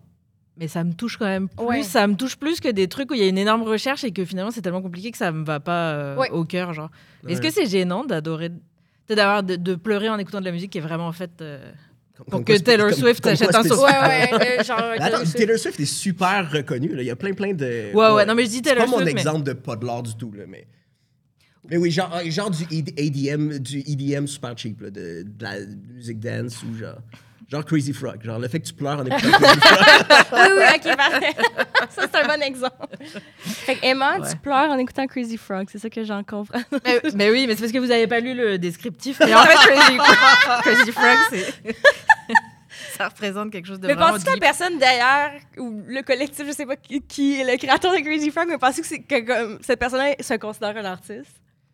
[0.59, 1.64] Mais ça me touche quand même plus.
[1.64, 1.83] Ouais.
[1.85, 4.11] Ça me touche plus que des trucs où il y a une énorme recherche et
[4.12, 6.31] que finalement, c'est tellement compliqué que ça me va pas euh, Ouais.
[6.31, 6.73] au cœur.
[6.75, 6.90] genre.
[7.29, 8.49] Est-ce que c'est gênant d'adorer.
[8.49, 11.40] peut-être d'avoir de, de pleurer en écoutant de la musique qui est vraiment faite.
[11.40, 11.59] euh,
[12.16, 13.62] Comme- Pour comme que Taylor comme- Swift comme achète un.
[13.62, 14.83] Ouais, ouais, euh, genre.
[14.99, 16.88] Mais Attends, Taylor Swift est super reconnu.
[16.94, 17.03] là.
[17.03, 17.92] Il y a plein, plein de.
[17.94, 19.77] Ouais, ouais, non, mais je dis C'est Taylor pas mon Swift, mais- exemple de pas
[19.77, 20.66] de l'art du tout, là, mais.
[21.71, 25.55] Mais oui, genre, genre du ED- ADM, du EDM super cheap, là, de, de la
[25.94, 26.97] musique dance ou genre.
[27.50, 28.22] Genre Crazy Frog.
[28.22, 29.80] Genre le fait que tu pleures en écoutant Crazy Frog.
[30.32, 31.34] oui, oui, ok, parfait.
[31.90, 32.96] ça, c'est un bon exemple.
[33.38, 34.30] Fait que Emma, Ouais.
[34.30, 36.61] tu pleures en écoutant Crazy Frog, c'est ça que j'en comprends.
[36.84, 39.20] mais, mais oui, mais c'est parce que vous avez pas lu le descriptif.
[39.20, 39.98] Mais en fait, Crazy,
[40.62, 41.76] Crazy Frog, c'est.
[42.98, 46.46] ça représente quelque chose de Mais vraiment penses-tu que la personne derrière, ou le collectif,
[46.46, 49.02] je sais pas qui, qui est le créateur de Crazy Frog, mais penses-tu que, c'est-
[49.02, 51.30] que comme, cette personne-là se considère un artiste?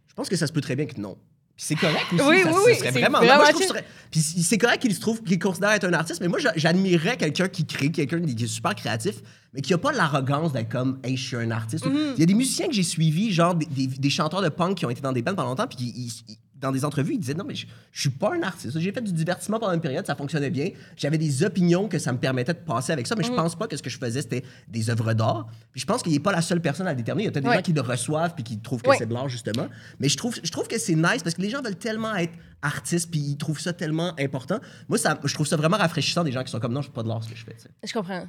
[0.08, 1.16] Je pense que ça se peut très bien que non.
[1.56, 2.22] C'est correct aussi.
[2.24, 3.18] Oui, ça, oui, oui, serait c'est vraiment.
[3.18, 5.84] vraiment moi, je trouve ce serait- Puis c'est correct qu'il se trouve, qu'il considère être
[5.84, 9.16] un artiste, mais moi, j'a- j'admirerais quelqu'un qui crée, quelqu'un qui est super créatif,
[9.52, 11.86] mais qui a pas l'arrogance d'être comme, hey, je suis un artiste.
[11.86, 12.12] Mm-hmm.
[12.16, 14.78] Il y a des musiciens que j'ai suivis, genre des, des- des chanteurs de punk
[14.78, 17.35] qui ont été dans des bands pendant longtemps, puis ils- dans des entrevues, ils disaient
[17.35, 18.79] non, mais je, je suis pas un artiste.
[18.81, 20.70] J'ai fait du divertissement pendant une période, ça fonctionnait bien.
[20.96, 23.37] J'avais des opinions que ça me permettait de passer avec ça, mais je Mm.
[23.37, 25.46] pense pas que ce que je faisais, c'était des œuvres d'art.
[25.72, 27.24] Puis je pense qu'il est pas la seule personne à le déterminer.
[27.24, 28.96] Il y a peut-être des gens qui le reçoivent puis qui trouvent que Ouais.
[28.98, 29.68] c'est de l'art, justement.
[30.00, 32.33] Mais je trouve, je trouve que c'est nice parce que les gens veulent tellement être
[32.62, 34.59] artistes puis ils trouvent ça tellement important.
[34.88, 36.92] Moi, ça, je trouve ça vraiment rafraîchissant des gens qui sont comme non, je fais
[36.94, 37.57] pas de l'art ce que je fais.
[37.83, 38.27] Je comprends.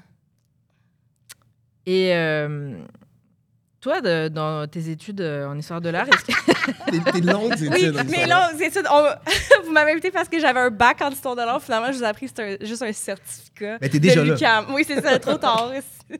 [1.86, 2.78] Et euh,
[3.86, 6.34] toi, de- dans tes études euh, en histoire de l'art, est-ce que.
[6.89, 7.71] Tes, tes longues études.
[8.10, 11.12] Oui, en là, aux études, on- vous m'avez invité parce que j'avais un bac en
[11.12, 11.62] histoire de l'art.
[11.62, 13.78] Finalement, je vous ai appris que c'était un- juste un certificat.
[13.80, 14.65] Mais t'es déjà de là.
[14.74, 15.71] Oui, c'est ça, trop tard.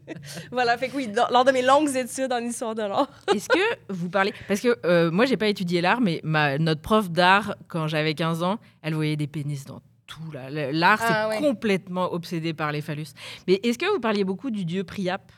[0.52, 3.10] voilà, fait que oui, dans- lors de mes longues études en histoire de l'art.
[3.34, 6.82] Est-ce que vous parlez Parce que euh, moi, j'ai pas étudié l'art, mais ma, notre
[6.82, 10.22] prof d'art, quand j'avais 15 ans, elle voyait des pénis dans tout.
[10.32, 11.42] L'art, Ah, c'est ouais.
[11.48, 13.08] complètement obsédé par les phallus.
[13.48, 15.32] Mais est-ce que vous parliez beaucoup du dieu Priap?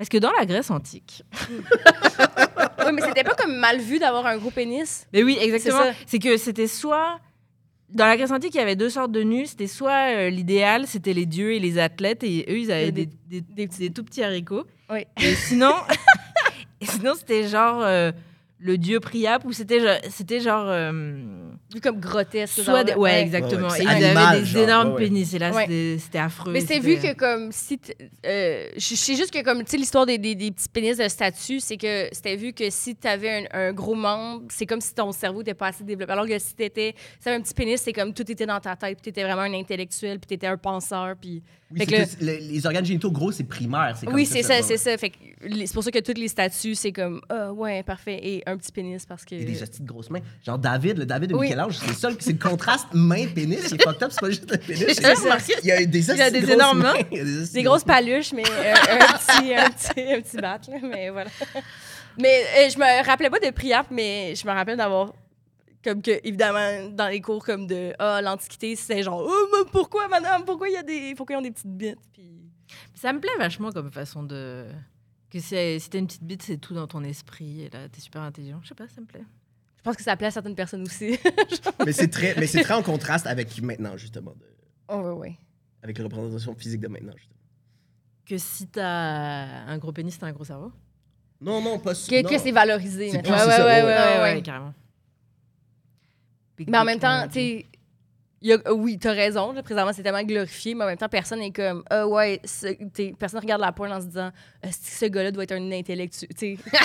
[0.00, 1.22] Parce que dans la Grèce antique.
[2.86, 5.06] Oui, mais c'était pas comme mal vu d'avoir un gros pénis.
[5.12, 5.92] Mais oui, exactement.
[6.06, 7.20] C'est que c'était soit.
[7.90, 9.46] Dans la Grèce antique, il y avait deux sortes de nus.
[9.48, 13.06] C'était soit euh, l'idéal, c'était les dieux et les athlètes, et eux, ils avaient des,
[13.28, 14.64] des- des, des tout petits haricots.
[14.90, 15.04] Oui.
[15.20, 15.74] Et sinon,
[16.80, 18.10] et sinon c'était genre euh,
[18.62, 20.90] le dieu Priap, ou c'était genre, c'était genre euh,
[21.74, 22.54] Vu comme grotesque.
[22.62, 23.68] soit genre, des- ouais, exactement.
[23.68, 25.04] Ouais, ouais, et avaient des genre, énormes ouais, ouais.
[25.08, 25.32] pénis.
[25.34, 25.96] Et là, Ouais.
[25.98, 26.52] c'était- affreux.
[26.52, 27.80] Mais c'est vu que comme si
[28.26, 31.08] euh, je sais juste que comme tu sais l'histoire des, des, des petits pénis de
[31.08, 34.80] statue, c'est que c'était vu que si tu avais un, un gros membre, c'est comme
[34.82, 36.12] si ton cerveau n'était pas assez développé.
[36.12, 38.76] Alors que si t'étais si t'avais un petit pénis, c'est comme tout était dans ta
[38.76, 41.42] tête, puis t'étais vraiment un intellectuel, puis t'étais un penseur, puis
[41.72, 43.96] Oui, que que le- les organes génitaux gros, c'est primaire.
[43.98, 44.98] c'est comme oui c'est ça, c'est ça.
[44.98, 48.18] Fait que les- c'est pour ça que toutes les statues c'est comme ah ouais parfait
[48.22, 50.20] et un petit pénis parce que Et des hosties de grosses mains.
[50.44, 51.46] Genre David, le David de Oui.
[51.46, 54.50] Michel-Ange, c'est le seul, c'est le contraste main-pénis qui est fucked up, c'est pas juste
[54.50, 54.78] le pénis.
[54.80, 55.54] J'ai c'est- jamais remarqué.
[55.62, 56.94] Il y a des, Il a des grosses énormes mains.
[57.10, 60.60] Il y a des, grosses paluches, mais euh, un, petit, un, petit, un petit bat,
[60.68, 61.30] là, mais voilà.
[62.18, 65.12] Mais euh, je me rappelais pas de Priap, mais je me rappelle d'avoir,
[65.82, 70.08] comme que, évidemment, dans les cours comme de ah, l'Antiquité, c'était genre, oh, mais pourquoi,
[70.08, 71.98] madame, pourquoi il y a des, pourquoi ils ont des petites bites?
[72.12, 72.30] Puis...
[72.94, 74.66] Ça me plaît vachement comme façon de.
[75.30, 75.54] Que si,
[75.90, 77.62] t'as une petite bite, c'est tout dans ton esprit.
[77.62, 78.60] Et là, t'es super intelligent.
[78.62, 79.22] Je sais pas, ça me plaît.
[79.78, 81.18] Je pense que ça plaît à certaines personnes aussi.
[81.86, 84.32] Mais c'est très, mais c'est très en contraste avec maintenant, justement.
[84.32, 84.44] de-
[84.88, 85.38] oh, ouais, ouais.
[85.82, 87.36] avec la représentation physique de maintenant, justement.
[88.26, 90.70] Que si t'as un gros pénis, t'as un gros cerveau?
[91.40, 92.28] Non, non, pas Que, non.
[92.28, 93.10] que c'est valorisé.
[93.10, 94.42] C'est Ouais, ouais, ouais, ouais, ouais, ouais, ouais.
[94.42, 94.74] carrément.
[96.58, 97.66] Big Mais en même temps, tu sais,
[98.42, 99.52] y a- oui, t'as raison.
[99.52, 103.12] Là, présentement, c'est tellement glorifié, mais en même temps, personne n'est comme, ah ouais, ce-
[103.14, 104.30] personne regarde la porn en se disant,
[104.70, 106.28] ce gars-là doit être un intellectuel.
[106.38, 106.58] Tu sais,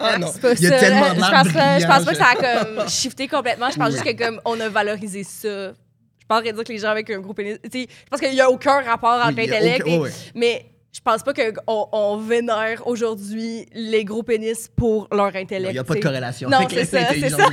[0.00, 0.78] Ah non, c'est pas il y a ça.
[0.78, 3.70] tellement je pense, pas, je pense pas que ça a comme shifté complètement.
[3.70, 3.92] Je pense Oui.
[3.92, 5.72] juste que comme on a valorisé ça.
[5.72, 7.58] Je pense dire que les gens avec un gros pénis.
[7.62, 9.82] Je pense qu'il n'y a aucun rapport entre Oui, l'intellect.
[9.86, 10.10] aucun- ouais.
[10.34, 15.70] Mais je pense pas qu'on on vénère aujourd'hui les gros pénis pour leur intellect.
[15.70, 17.48] Il n'y a pas de corrélation Non, c'est ça, c'est ça.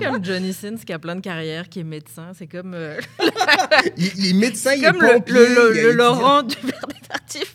[0.00, 2.32] comme Johnny Sins qui a plein de carrières, qui est médecin.
[2.36, 2.98] C'est comme, euh,
[3.96, 5.92] Il, il est médecin, il est comme le, pompier, le- le- il a le étudié-
[5.94, 6.80] Laurent du verre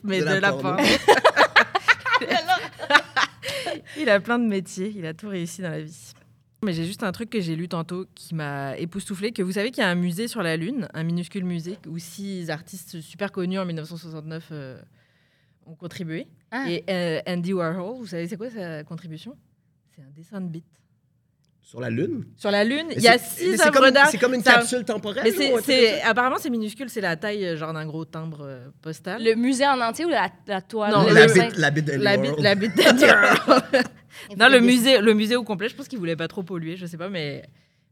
[0.04, 0.84] mais De de, la porno.
[4.00, 6.14] il a plein de métiers, il a tout réussi dans la vie.
[6.64, 9.72] Mais j'ai juste un truc que j'ai lu tantôt qui m'a époustouflé, que vous savez
[9.72, 13.32] qu'il y a un musée sur la Lune, un minuscule musée, où six artistes super
[13.32, 14.78] connus en 1969 euh,
[15.70, 16.28] ont contribué.
[16.52, 16.66] Ah.
[16.70, 19.36] Et euh, Andy Warhol, vous savez c'est quoi sa contribution?
[19.96, 20.66] C'est un dessin de bite.
[21.62, 22.26] Sur la Lune?
[22.36, 24.08] Sur la Lune, il y a six c'est œuvres comme- d'art.
[24.10, 25.24] C'est comme une Ça- capsule temporelle.
[25.38, 25.62] Mais comme
[26.04, 29.24] apparemment, c'est minuscule, c'est la taille euh, genre d'un gros timbre euh, postal.
[29.24, 30.92] Le musée en entier ou la, la toile?
[30.92, 32.44] Non, la, bite, la bite de la bite, Laurel.
[32.44, 33.62] la bite d'Andy Warhol.
[34.38, 36.88] non, le musée, le musée au complet, je pense qu'il voulait pas trop polluer, je
[36.88, 37.44] sais pas, mais,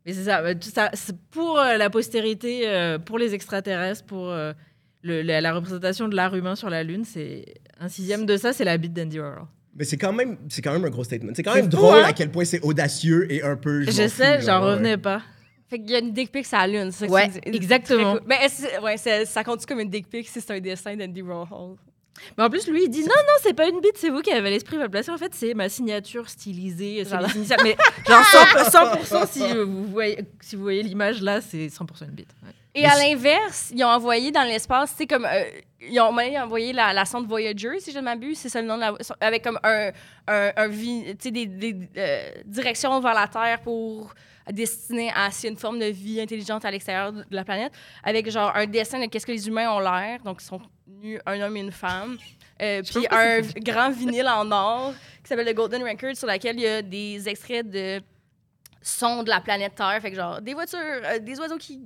[0.08, 0.56] mais c'est ça.
[0.56, 5.54] tout ça c'est pour euh, la postérité, euh, pour les extraterrestres, pour le- la, la
[5.54, 7.46] représentation de l'art humain sur la Lune, c'est
[7.80, 9.46] un sixième de ça, c'est la bite d'Andy Warhol.
[9.76, 11.32] Mais c'est quand, même, c'est quand même un gros statement.
[11.36, 12.06] C'est quand même fou, drôle hein?
[12.08, 13.82] à quel point c'est audacieux et un peu.
[13.84, 14.72] Je, m'en sais, fous, j'en genre, ouais.
[14.72, 15.22] revenais pas.
[15.70, 18.14] Fait qu'il y a une dick pic sur la lune, c'est ça Ouais, exactement.
[18.14, 18.22] Cool.
[18.26, 21.22] Mais est-ce- ouais, c'est- ça compte comme une dick pic si c'est un dessin d'Andy
[21.22, 21.76] Warhol?
[22.36, 24.32] Mais en plus, lui, il dit non, non, c'est pas une bite, c'est vous qui
[24.32, 25.12] avez l'esprit mal placé.
[25.12, 27.28] En fait, c'est ma signature stylisée, c'est Voilà.
[27.28, 27.60] les initiales.
[27.64, 27.76] Mais
[28.08, 32.30] genre 100%, 100% si vous voyez, si vous voyez l'image là, c'est 100% une bite.
[32.44, 32.50] Ouais.
[32.78, 35.26] Et à l'inverse, ils ont envoyé dans l'espace, c'est comme.
[35.26, 35.44] euh,
[35.82, 38.68] ils ont ont envoyé la, la sonde Voyager, si je ne m'abuse, c'est ça le
[38.68, 38.94] nom de la.
[39.20, 39.92] Avec comme un.
[40.28, 44.14] un, un des, des euh, directions vers la Terre pour
[44.52, 47.74] destinées à s'il y a une forme de vie intelligente à l'extérieur de la planète,
[48.04, 50.22] avec genre un dessin de qu'est-ce que les humains ont l'air.
[50.24, 52.18] Donc, ils sont nus, un homme et une femme.
[52.62, 56.62] Euh, puis un grand vinyle en or qui s'appelle le Golden Record, sur lequel il
[56.62, 58.02] y a des extraits de
[58.82, 60.00] sons de la planète Terre.
[60.02, 61.82] Fait que genre des voitures, euh, des oiseaux qui.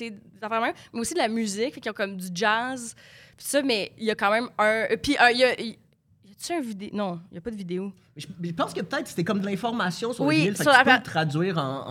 [0.00, 2.94] Mais aussi de la musique, qu'ils ont comme du jazz.
[3.36, 4.86] Puis ça, mais il y a quand même un.
[5.02, 5.60] Puis euh, il y a.
[5.60, 5.78] Y
[6.40, 6.90] a-tu un vidéo?
[6.92, 7.92] Non, il n'y a pas de vidéo.
[8.16, 10.76] Je, pense que peut-être c'était comme de l'information sur Oui, le vinyle, fait sur que
[10.76, 11.82] la tu peux le traduire en...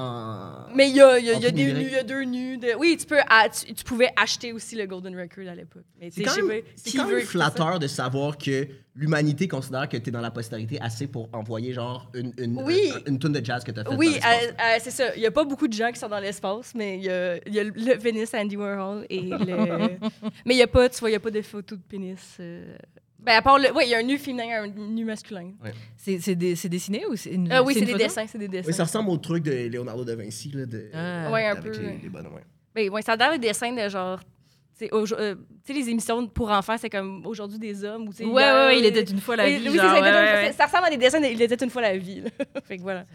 [0.69, 1.75] en- Mais il y a, y a- y des numérique.
[1.77, 2.57] nus, il y a deux nus.
[2.57, 5.83] de- Oui, tu, peux, ah, tu, tu pouvais acheter aussi le Golden Record à l'époque.
[6.01, 10.07] Tu C'est quand, même, c'est quand même flatteur de savoir que l'humanité considère que tu
[10.09, 12.89] es dans la postérité assez pour envoyer genre une, une, Oui.
[12.95, 13.93] un- une tune de jazz que tu as faite.
[13.97, 15.13] Oui, euh, euh, c'est ça.
[15.15, 17.35] Il n'y a pas beaucoup de gens qui sont dans l'espace, mais il y a,
[17.49, 19.35] y a le, pénis Andy Warhol et le...
[20.45, 22.37] mais il n'y a pas, tu vois, il a pas de photos de pénis.
[22.39, 22.77] euh.
[23.23, 23.71] Ben, à part le...
[23.73, 25.51] Oui, il y a un nu féminin et un nu masculin.
[25.95, 28.03] C'est c'est des- c'est dessiné ou c'est une Ah oui, c'est une des photo?
[28.03, 28.67] dessins, c'est des dessins.
[28.67, 31.31] Oui, ça ressemble au truc de Leonardo da Vinci, là, de, Ah.
[31.31, 31.99] Ouais, un avec peu, les, ouais.
[32.03, 32.33] les bonhommes.
[32.35, 32.43] ouais.
[32.75, 34.19] Ben, ouais, ça a l'air des dessins de genre...
[34.19, 38.07] Tu sais, aujo- euh, tu sais, les émissions pour enfants, c'est comme aujourd'hui des hommes.
[38.07, 39.69] Ou, tu sais, Ouais, hier, ouais, ouais, il euh, était une fois la oui, vie.
[39.69, 40.53] oui, c'est genre, ça, il était ouais, une fois- ouais, ouais.
[40.53, 42.21] ça ressemble à des dessins de Il était une fois la vie.
[42.21, 42.29] là.
[42.65, 43.05] fait que voilà.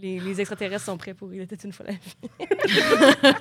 [0.00, 2.16] Les, les extraterrestres sont prêts pour Il était une fois la vie.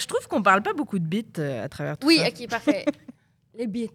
[0.00, 2.28] Je trouve qu'on parle pas beaucoup de bits euh, à travers tout Oui, ça.
[2.28, 2.84] ok, parfait.
[3.54, 3.90] Les bits.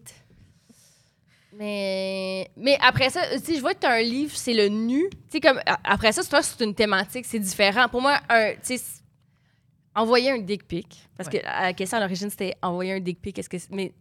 [1.58, 5.10] Mais, mais après ça, sais, je vois que tu as un livre, c'est le nu.
[5.42, 7.88] Comme, après ça, c'est toi, c'est une thématique, c'est différent.
[7.88, 8.52] Pour moi, un,
[9.96, 13.38] envoyer un dick pic, parce que la question à l'origine, c'était envoyer un dick pic,
[13.38, 13.56] est-ce que.
[13.72, 13.92] Mais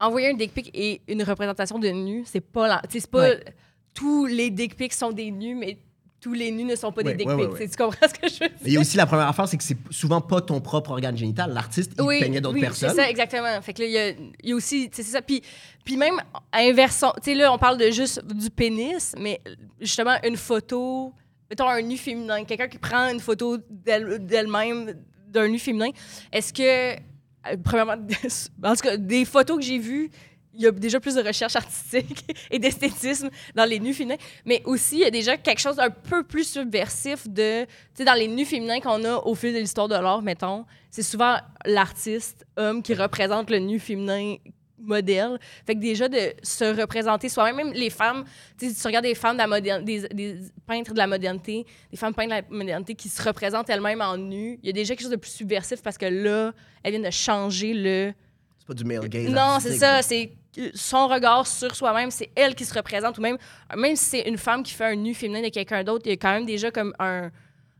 [0.00, 2.66] envoyer un dick pic et une représentation de nu, c'est pas.
[2.66, 3.28] la- c'est pas.
[3.28, 3.44] Ouais.
[3.92, 5.76] Tous les dick pics sont des nus, mais
[6.22, 7.68] tous les nus ne sont pas Ouais, des dick ouais.
[7.68, 8.58] Tu comprends ce que je veux dire?
[8.64, 11.16] Il y a aussi la première affaire, c'est que c'est souvent pas ton propre organe
[11.16, 11.52] génital.
[11.52, 12.90] L'artiste, il peignait d'autres oui, personnes.
[12.90, 13.60] C'est ça, exactement.
[13.60, 15.20] Fait que là, il y a, il y a aussi, c'est ça.
[15.20, 15.42] Puis,
[15.84, 16.14] puis même,
[16.52, 19.40] inversons, tu sais, là, on parle de juste du pénis, mais
[19.80, 21.12] justement, une photo,
[21.50, 24.94] mettons un nu féminin, quelqu'un qui prend une photo d'elle- d'elle-même,
[25.26, 25.90] d'un nu féminin,
[26.32, 27.96] est-ce que, euh, premièrement,
[28.64, 30.08] en tout cas, des photos que j'ai vues,
[30.54, 34.62] il y a déjà plus de recherche artistique et d'esthétisme dans les nus féminins, mais
[34.64, 38.14] aussi il y a déjà quelque chose d'un peu plus subversif de, tu sais, dans
[38.14, 42.44] les nus féminins qu'on a au fil de l'histoire de l'art, mettons, c'est souvent l'artiste
[42.56, 44.36] homme qui représente le nu féminin
[44.78, 45.38] modèle.
[45.66, 48.24] Fait que déjà de se représenter soi-même, même les femmes,
[48.58, 51.96] tu tu regardes des femmes de la moderne, des, des peintres de la modernité, des
[51.96, 54.94] femmes peintres de la modernité qui se représentent elles-mêmes en nu, il y a déjà
[54.94, 58.12] quelque chose de plus subversif parce que là, elles viennent de changer le
[58.58, 59.30] C'est pas du male gaze.
[59.30, 60.02] non, c'est ça.
[60.02, 60.32] C'est
[60.74, 62.10] son regard sur soi-même.
[62.10, 63.18] C'est elle qui se représente.
[63.18, 63.38] Ou même,
[63.76, 66.12] même si c'est une femme qui fait un nu féminin de quelqu'un d'autre, il y
[66.12, 67.30] a quand même déjà comme un,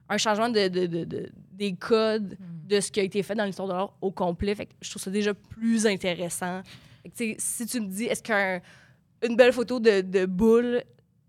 [0.09, 3.45] un changement de, de- de- de- des codes de ce qui a été fait dans
[3.45, 4.55] l'histoire de l'art au complet.
[4.55, 6.63] Fait que je trouve ça déjà plus intéressant.
[7.03, 10.83] Fait que, tu sais, si tu me dis, est-ce qu'une belle photo de, de boule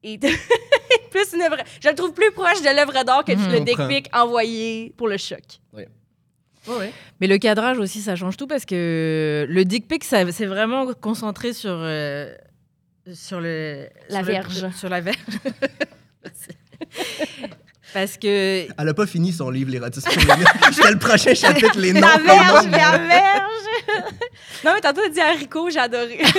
[0.04, 0.18] est
[1.12, 1.58] plus une œuvre...
[1.82, 3.52] Je le trouve plus proche de l'œuvre d'art que Mhm.
[3.52, 5.44] le dick pic envoyé pour le choc.
[6.68, 6.92] Ouais.
[7.20, 11.54] Mais le cadrage aussi, ça change tout parce que le dick pic, c'est vraiment concentré
[11.54, 12.34] sur, euh,
[13.14, 13.88] sur le.
[14.10, 14.70] La sur le- verge.
[14.76, 15.18] sur la verge.
[17.94, 18.66] parce que.
[18.78, 20.46] Elle a pas fini son livre, l'érotisme féminin.
[20.68, 22.02] Jusqu'à le prochain chapitre, les noms.
[22.02, 23.50] La les verge, la verge!
[24.64, 26.20] non, mais tantôt, dit haricot, j'ai adoré.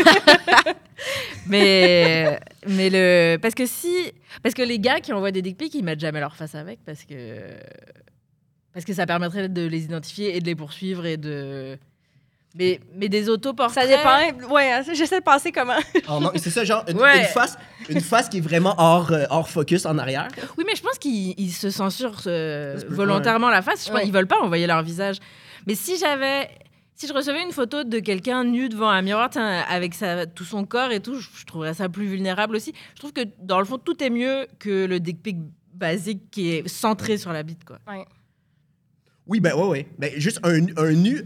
[1.47, 3.37] Mais, mais le.
[3.37, 3.95] Parce que si.
[4.43, 6.79] Parce que les gars qui envoient des dick pics, ils mettent jamais leur face avec
[6.87, 7.15] parce que.
[8.75, 11.79] Parce que ça permettrait de les identifier et de les poursuivre et de.
[12.57, 13.83] Mais, mais des autoportraits.
[13.83, 14.49] Ça dépend.
[14.53, 15.75] Ouais, hein, j'essaie de penser comment.
[16.09, 17.19] Oh non, c'est ça, genre, une, Ouais.
[17.21, 17.57] une face,
[17.89, 20.29] une face qui est vraiment hors, euh, hors focus en arrière.
[20.57, 23.85] Oui, mais je pense qu'ils ils se censurent euh, volontairement la face.
[23.85, 24.05] Je pense Ouais.
[24.05, 25.17] qu'ils veulent pas envoyer leur visage.
[25.67, 26.49] Mais si j'avais,
[26.95, 29.31] si je recevais une photo de quelqu'un nu devant un miroir,
[29.69, 32.73] avec sa, tout son corps et tout, je, je trouverais ça plus vulnérable aussi.
[32.95, 35.39] Je trouve que dans le fond, tout est mieux que le dick pic
[35.73, 37.79] basique qui est centré sur la bite, quoi.
[39.27, 39.87] Oui, ben ouais, ouais.
[39.99, 41.23] Ben, juste un, un nu.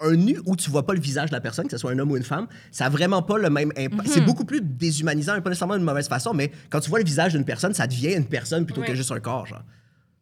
[0.00, 1.98] Un nu où tu vois pas le visage de la personne, que ce soit un
[2.00, 4.08] homme ou une femme, ça a vraiment pas le même impact.
[4.08, 7.32] C'est beaucoup plus déshumanisant, pas nécessairement d'une mauvaise façon, mais quand tu vois le visage
[7.32, 9.62] d'une personne, ça devient une personne plutôt que juste un corps, genre.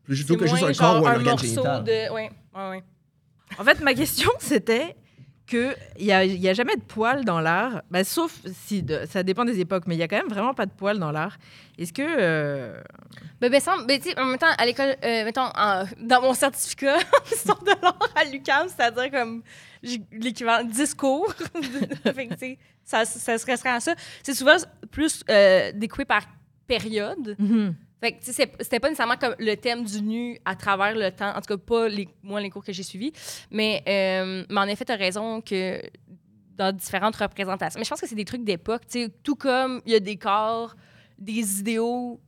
[0.04, 1.84] Plutôt que juste un corps ou un, un organe génital.
[1.84, 2.12] de.
[2.12, 2.30] Ouais.
[3.58, 4.94] En fait, ma question, c'était
[5.46, 9.22] qu'il n'y a, y a jamais de poils dans l'art, ben, sauf si de- ça
[9.22, 11.36] dépend des époques, mais il y a quand même vraiment pas de poils dans l'art.
[11.78, 12.02] Est-ce que.
[12.02, 12.80] euh,
[13.40, 16.96] Ben, ben, ben, en même temps, à l'école, euh, mettons, en- dans mon certificat
[17.30, 19.42] en histoire de l'art à l'UQAM, c'est-à-dire comme
[20.12, 21.32] l'équivalent de 10 cours.
[22.14, 23.94] fait que, tu sais, ça, ça se restreint à ça.
[24.22, 24.56] C'est souvent
[24.90, 26.22] plus euh, découpé par
[26.66, 27.34] période.
[27.38, 27.74] mhm.
[28.02, 31.40] Fait que, c'était pas nécessairement comme le thème du nu à travers le temps, en
[31.40, 33.12] tout cas pas les, moi les cours que j'ai suivis,
[33.48, 35.80] mais, euh, mais en effet, tu as raison que
[36.56, 37.78] dans différentes représentations.
[37.78, 40.00] Mais je pense que c'est des trucs d'époque, tu sais, tout comme il y a
[40.00, 40.74] des corps,
[41.16, 42.20] des idéaux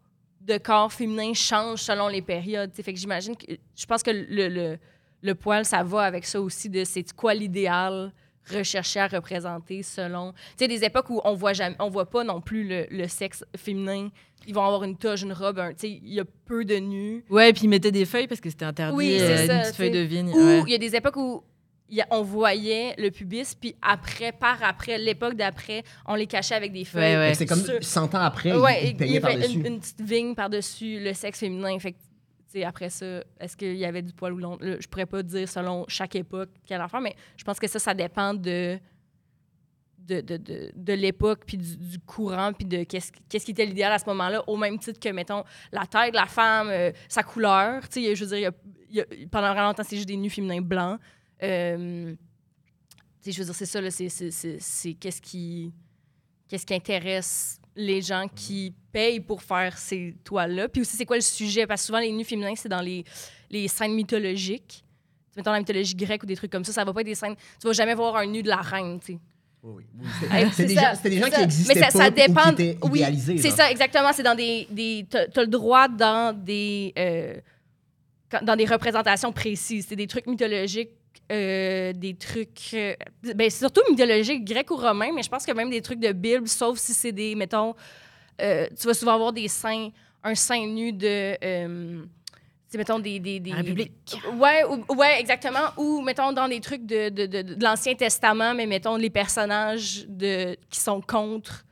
[0.43, 2.71] de corps féminins changent selon les périodes.
[2.73, 4.79] Fait que j'imagine que je pense que le, le,
[5.23, 8.13] le poil, ça va avec ça aussi de c'est quoi l'idéal
[8.51, 10.33] recherché à représenter selon.
[10.33, 13.09] Tu sais, des époques où on voit jamais, on voit pas non plus le, le
[13.09, 14.09] sexe féminin.
[14.47, 16.77] Ils vont avoir une toge, une robe, un- tu sais, il y a peu de
[16.77, 17.25] nus.
[17.31, 18.97] Ouais, puis ils mettaient des feuilles parce que c'était interdit.
[18.97, 20.29] Oui, euh, c'est ça, une petite feuille de vigne.
[20.31, 20.71] Ou il ouais.
[20.71, 21.43] y a des époques où
[21.89, 26.27] il y a- on voyait le pubis, puis après, par après, l'époque d'après, on les
[26.27, 27.15] cachait avec des feuilles.
[27.15, 27.35] Ouais, ouais.
[27.35, 29.59] C'est comme Sur- 100 ans après, Ouais, ils, il y payaient avait par-dessus.
[29.61, 31.79] une, une petite vigne par-dessus le sexe féminin.
[31.79, 31.95] Fait
[32.62, 34.57] après ça, est-ce qu'il y avait du poil ou non?
[34.61, 37.79] Là, Je pourrais pas dire selon chaque époque quelle affaire, mais je pense que ça,
[37.79, 38.79] ça dépend de
[40.07, 44.05] de, de, de, l'époque, puis du, courant, puis de qu'est-ce qui était l'idéal à ce
[44.07, 47.83] moment-là, au même titre que, mettons, la taille de la femme, euh, sa couleur.
[47.90, 48.53] Je veux dire,
[49.31, 51.01] pendant vraiment longtemps, c'est juste des nus féminins blancs.
[51.43, 52.14] Euh,
[53.25, 55.73] je veux dire, c'est ça, c'est qu'est-ce qui,
[56.49, 60.69] qu'est-ce qui intéresse les gens qui payent pour faire ces toiles-là.
[60.69, 61.67] Puis aussi, c'est quoi le sujet?
[61.67, 63.05] Parce que souvent, les nus féminins, c'est dans les,
[63.51, 64.85] les scènes mythologiques.
[65.33, 67.15] Tu mettons la mythologie grecque ou des trucs comme ça, ça va pas être des
[67.17, 67.35] scènes...
[67.61, 69.19] Tu vas jamais voir un nu de la reine, tu sais.
[69.65, 70.07] Oui, oui.
[70.53, 72.55] C'était des, des gens qui existaient Mais ça, pas ça ou dépend.
[72.55, 73.03] qui étaient oui,
[73.39, 74.13] c'est ça, exactement.
[74.13, 74.69] C'est dans des.
[74.71, 76.93] des t'as, t'as le droit dans des.
[76.99, 77.35] euh,
[78.43, 79.87] dans des représentations précises.
[79.89, 80.91] C'est des trucs mythologiques.
[81.33, 82.75] Euh, des trucs.
[82.75, 86.01] euh, ben, c'est surtout mythologiques, grec ou romain, mais je pense que même des trucs
[86.01, 87.35] de Bible, sauf si c'est des.
[87.35, 87.75] Mettons.
[88.41, 89.91] euh, tu vas souvent avoir des saints.
[90.23, 91.37] Un saint nu de.
[91.45, 92.03] euh,
[92.69, 93.19] c'est, mettons, des.
[93.21, 93.93] des, des La République.
[94.37, 95.69] Ouais, ou- ouais, exactement.
[95.77, 100.07] Ou, mettons, dans des trucs de, de, de, de l'Ancien Testament, mais mettons, les personnages
[100.09, 101.65] de, qui sont contre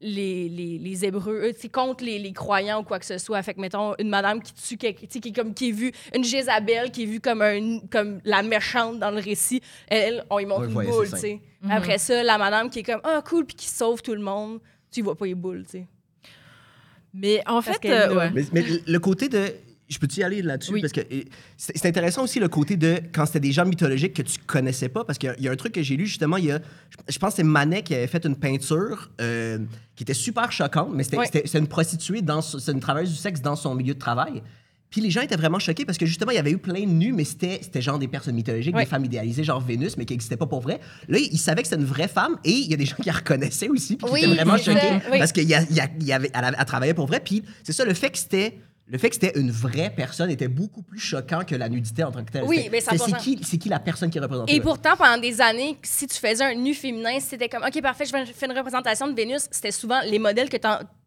[0.00, 3.42] les, les, les Hébreux, euh, contre les, les croyants ou quoi que ce soit.
[3.42, 5.72] Fait que, mettons, une madame qui tue quelqu'un, tu sais, qui est, comme, qui est
[5.72, 10.24] vue, une Jézabel qui est vue comme, un, comme la méchante dans le récit, elle,
[10.30, 11.40] on y montre Ouais, une boule, tu sais.
[11.62, 11.70] Mhm.
[11.70, 14.60] Après ça, la madame qui est comme, ah, cool, puis qui sauve tout le monde,
[14.90, 15.86] tu vois pas les boules, tu sais.
[17.14, 18.14] Mais en fait, euh, là.
[18.14, 18.30] ouais.
[18.34, 19.46] Mais, mais le côté de.
[19.88, 20.72] Je peux-tu y aller là-dessus?
[20.74, 20.80] Oui.
[20.82, 21.00] Parce que
[21.56, 25.04] c'est intéressant aussi le côté de quand c'était des gens mythologiques que tu connaissais pas.
[25.04, 26.50] Parce qu'il y a- il y, a un truc que j'ai lu justement, il y
[26.52, 26.60] a,
[27.08, 29.58] je, pense que c'est Manet qui avait fait une peinture euh,
[29.96, 32.20] qui était super choquante, mais c'était c'était une prostituée,
[32.58, 34.42] c'est une travailleuse du sexe dans son milieu de travail.
[34.90, 36.86] Puis les gens étaient vraiment choqués parce que justement, il y avait eu plein de
[36.86, 40.14] nus, mais c'était c'était genre des personnes mythologiques, des femmes idéalisées, genre Vénus, mais qui
[40.14, 40.80] n'existaient pas pour vrai.
[41.08, 43.04] Là, ils savaient que c'était une vraie femme et il y a des gens qui
[43.06, 44.80] la reconnaissaient aussi, puis qui Oui, étaient vraiment choqués
[45.12, 45.18] oui.
[45.18, 47.20] parce qu'il y y a- il y avait, elle, avait- elle travaillait pour vrai.
[47.20, 48.58] Puis c'est ça, le fait que c'était.
[48.90, 52.10] Le fait que c'était une vraie personne était beaucoup plus choquant que la nudité en
[52.10, 52.44] tant que telle.
[52.44, 53.04] Oui, mais 100%.
[53.04, 56.16] c'est qui, c'est qui la personne qui représente Et pourtant, pendant des années, si tu
[56.18, 59.46] faisais un nu féminin, c'était comme, OK, parfait, je vais- fais une représentation de Vénus.
[59.50, 60.56] C'était souvent les modèles que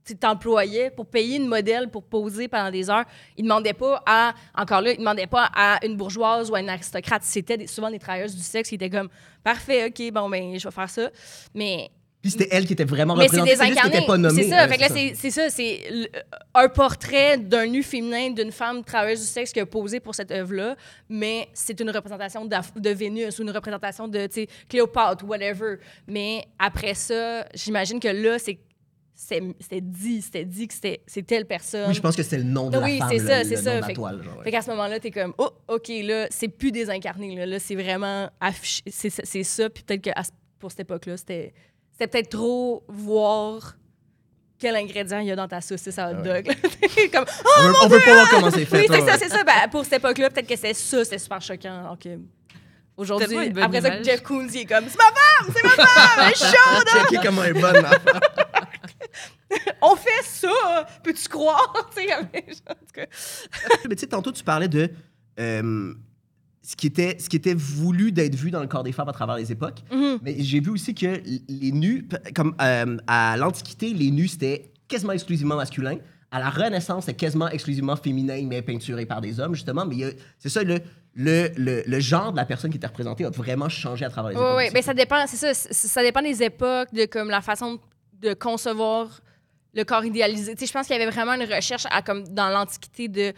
[0.06, 3.06] tu t'employais pour payer une modèle pour poser pendant des heures.
[3.38, 6.70] Ils demandaient pas à, encore là, ils demandaient pas à une bourgeoise ou à une
[6.70, 7.24] aristocrate.
[7.24, 9.10] C'était souvent des travailleuses du sexe qui étaient comme,
[9.44, 11.10] parfait, OK, bon, ben, je vais faire ça.
[11.56, 11.89] Mais
[12.21, 13.55] Puis c'était elle qui était vraiment mais c'est représentée.
[13.55, 13.95] C'est juste désincarné.
[13.95, 14.43] n'était pas nommée.
[14.43, 14.67] C'est ça.
[14.67, 15.49] Ouais, c'est c'est ça.
[15.49, 16.12] C'est
[16.53, 20.31] un portrait d'un nu féminin d'une femme travailleuse du sexe qui a posé pour cette
[20.31, 20.75] œuvre-là,
[21.10, 24.27] mais c'est une représentation de Vénus ou une représentation de
[24.69, 25.77] Cléopâtre, whatever.
[26.07, 28.60] Mais après ça, j'imagine que là, c'est
[29.15, 31.89] c'est- c'était dit, c'était dit que c'était c'est telle personne.
[31.89, 33.17] Oui, je pense que c'était le nom de Oui, la femme.
[33.17, 33.81] c'est ça, c'est ça.
[33.84, 34.43] Fait- toile, genre, ouais.
[34.45, 37.36] Fait qu'à ce moment-là, t'es comme, oh, OK, là, c'est plus désincarné.
[37.36, 38.81] Là, là c'est vraiment affiché.
[38.89, 39.69] C'est c'est ça.
[39.69, 40.23] Puis peut-être que à
[40.60, 41.53] pour cette époque-là, c'était
[42.02, 43.76] c'était peut-être trop voir
[44.58, 46.48] quel ingrédient il y a dans ta saucisse à hot Ah dog.
[46.48, 46.54] là.
[47.14, 48.80] comme, oh, on veut, on veut pas voir comment c'est fait.
[48.80, 49.18] oui, c'est ouais, ça, ouais.
[49.20, 49.44] c'est ça.
[49.44, 51.80] Ben, pour cette époque-là, peut-être que c'était ça, c'était super choquant.
[51.80, 52.18] Alors que
[52.98, 54.02] aujourd'hui, après ça.
[54.02, 57.08] Jeff Koons, il est comme, c'est ma femme, c'est ma femme, elle est chaude.
[57.10, 58.20] Checker comment elle est bonne, l'enfant.
[59.84, 61.72] On fait ça, peux-tu croire?
[61.76, 62.02] En tout
[62.94, 63.06] cas.
[63.88, 64.90] Mais tu sais, tantôt, tu parlais de
[65.40, 65.94] euh,
[66.62, 69.13] ce, qui était, ce qui était voulu d'être vu dans le corps des femmes à
[69.13, 69.80] travers les époques.
[69.91, 70.19] Mhm.
[70.21, 75.13] Mais j'ai vu aussi que les nus, comme euh, à l'Antiquité, les nus, c'était quasiment
[75.13, 75.97] exclusivement masculin.
[76.34, 79.86] À la Renaissance, c'est quasiment exclusivement féminin, mais peinturé par des hommes, justement.
[79.86, 80.80] Mais c'est ça, le,
[81.13, 84.32] le, le, le genre de la personne qui était représentée a vraiment changé à travers
[84.32, 84.58] les Oui, époques.
[84.60, 87.80] oui, mais ça dépend, c'est ça, ça dépend des époques, de comme la façon
[88.21, 89.19] de concevoir
[89.74, 90.54] le corps idéalisé.
[90.54, 93.34] Tu sais, je pense qu'il y avait vraiment une recherche à, comme dans l'Antiquité de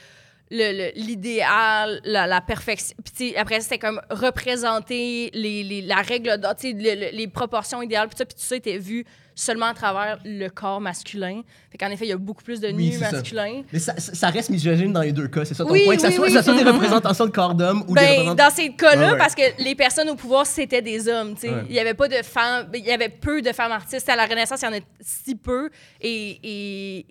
[0.95, 2.95] l'idéal, la, la perfection.
[3.15, 7.27] Puis après, c'était comme représenter les, les- la règle d'or, tu sais, le- le- les
[7.27, 11.41] proportions idéales, puis tout ça, était vu seulement à travers le corps masculin.
[11.71, 13.11] Fait qu'en effet, il y a beaucoup plus de Oui, nus ça.
[13.11, 13.63] masculins.
[13.73, 15.95] Mais ça, ça reste misogyne dans les deux cas, c'est ça ton Oui, point?
[15.95, 16.34] Que ça soit, oui.
[16.34, 18.36] ça soit des représentations de corps d'homme ou des Ben, représentations...
[18.36, 19.17] dans ces cas-là, ouais.
[19.17, 21.34] parce que les personnes au pouvoir, c'était des hommes.
[21.34, 21.49] tu sais.
[21.49, 21.63] Ouais.
[21.67, 24.07] Il y avait pas de femmes, il y avait peu de femmes artistes.
[24.07, 25.69] À la Renaissance, il y en a si peu.
[25.99, 27.05] Et, et,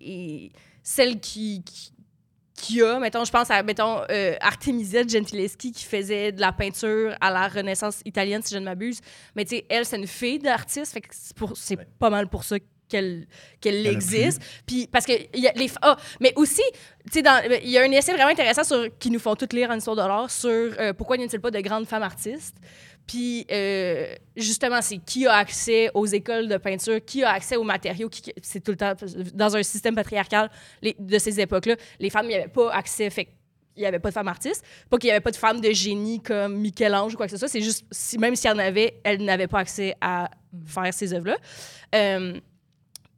[0.45, 0.53] et
[0.85, 1.92] celle qui, qui,
[2.55, 7.15] qui a, mettons, je pense à, mettons, euh, Artemisia Gentileschi qui faisait de la peinture
[7.21, 9.01] à la Renaissance italienne, si je ne m'abuse.
[9.35, 12.29] Mais tu sais, elle, c'est une fille d'artiste, fait que c'est pour- c'est pas mal
[12.29, 12.57] pour ça
[12.89, 13.27] qu'elle
[13.87, 14.43] existe.
[14.67, 16.61] Puis parce que y a les ah, mais aussi
[17.11, 19.71] tu sais il y a un essai vraiment intéressant sur qui nous font toutes lire
[19.71, 22.57] en histoire de l'art sur euh, pourquoi n'y a-t-il pas de grandes femmes artistes?
[23.13, 27.63] Puis euh, justement, c'est qui a accès aux écoles de peinture, qui a accès aux
[27.63, 28.95] matériaux, qui, c'est tout le temps
[29.35, 30.51] dans un système patriarcal
[30.83, 33.29] de ces époques-là, les femmes n'y avaient pas accès, fait
[33.77, 34.65] il n'y avait pas de femmes artistes.
[34.89, 37.37] Pas qu'il n'y avait pas de femmes de génie comme Michel-Ange ou quoi que ce
[37.37, 37.49] soit.
[37.49, 40.31] C'est juste, si, même s'il y en avait, elles n'avaient pas accès à
[40.65, 41.37] faire ces œuvres-là.
[41.95, 42.41] Euh,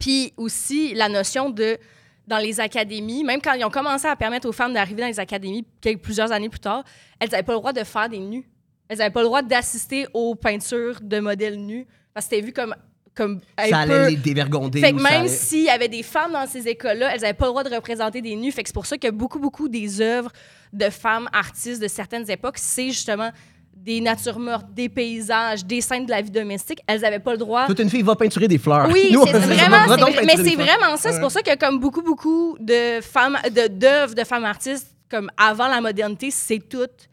[0.01, 1.79] puis aussi, la notion de,
[2.27, 5.21] dans les académies, même quand ils ont commencé à permettre aux femmes d'arriver dans les
[5.21, 6.83] académies quelques, plusieurs années plus tard,
[7.21, 8.49] elles n'avaient pas le droit de faire des nus.
[8.89, 12.53] Elles n'avaient pas le droit d'assister aux peintures de modèles nus parce que c'était vu
[12.53, 12.75] comme,
[13.15, 14.81] comme ça peu- allait les dévergonder.
[14.81, 17.47] fait que même allait- s'il y avait des femmes dans ces écoles-là, elles n'avaient pas
[17.47, 18.53] le droit de représenter des nus.
[18.53, 20.31] Fait que c'est pour ça que beaucoup, beaucoup des œuvres
[20.73, 23.31] de femmes artistes de certaines époques, c'est justement
[23.77, 26.81] des natures mortes, des paysages, des scènes de la vie domestique.
[26.87, 27.67] Elles n'avaient pas le droit.
[27.67, 28.89] Toute une fille va peinturer des fleurs.
[28.91, 31.13] Oui, Nous, c'est vraiment, c'est vrai- mais c'est vraiment ça.
[31.13, 35.31] C'est pour ça que comme beaucoup, beaucoup de femmes, de d'œuvres de femmes artistes, comme
[35.37, 37.09] avant la modernité, c'est toutes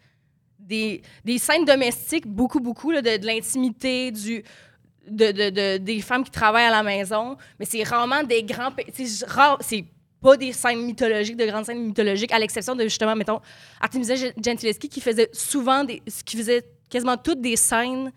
[0.72, 4.44] des, scènes domestiques, beaucoup, beaucoup, de, l'intimité, du
[5.08, 8.70] de, de- de- des femmes qui travaillent à la maison, mais c'est rarement des grands...
[8.94, 9.06] C'est
[9.62, 9.86] c'est
[10.22, 13.40] pas des scènes mythologiques, de grandes scènes mythologiques, à l'exception de, justement, mettons,
[13.80, 16.02] Artemisia Gentileschi, qui faisait souvent des...
[16.26, 18.12] qui faisait quasiment toutes des scènes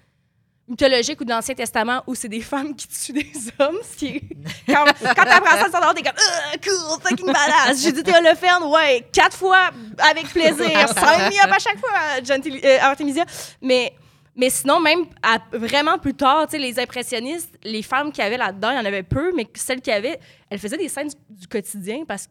[0.69, 3.79] mythologiques ou de l'Ancien Testament où c'est des femmes qui tuent des hommes.
[3.91, 4.23] Ce qui est...
[4.67, 7.83] Quand, quand t'apprends ça, t'es comme Ah, cool, fucking badass.
[7.83, 9.71] J'ai dit t'es Holoferne, ouais, quatre fois
[10.11, 10.57] avec plaisir.
[10.69, 11.91] Me up à chaque fois,
[12.25, 13.25] Gentil, euh, Artemisia.
[13.61, 13.93] Mais,
[14.37, 18.77] mais sinon, même à- vraiment plus tard, les impressionnistes, les femmes qui avaient là-dedans, il
[18.77, 20.19] y en avait peu, mais celles qui avaient,
[20.51, 22.29] elles faisaient des scènes du, du quotidien parce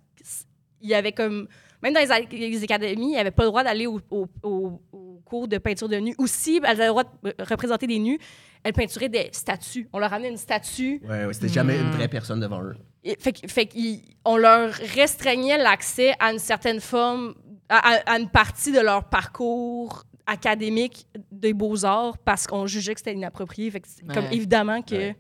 [0.79, 1.47] qu'il y avait comme.
[1.83, 5.21] Même dans les, académies, il n'y avait pas le droit d'aller au, au- au- au
[5.25, 6.15] cours de peinture de nus.
[6.17, 8.17] Ou si elles avaient le droit de représenter des nus,
[8.63, 9.87] elles peinturaient des statues.
[9.93, 11.01] On leur amenait une statue.
[11.07, 12.75] Ouais, ouais, c'était jamais une vraie personne devant eux.
[13.03, 17.35] Et- Fait, que- fait qu'on leur restreignait l'accès à une certaine forme,
[17.69, 23.01] à, à- à une partie de leur parcours académique des beaux-arts parce qu'on jugeait que
[23.01, 23.69] c'était inapproprié.
[23.71, 24.95] Fait que c'est comme évidemment que...
[24.95, 25.15] Ouais.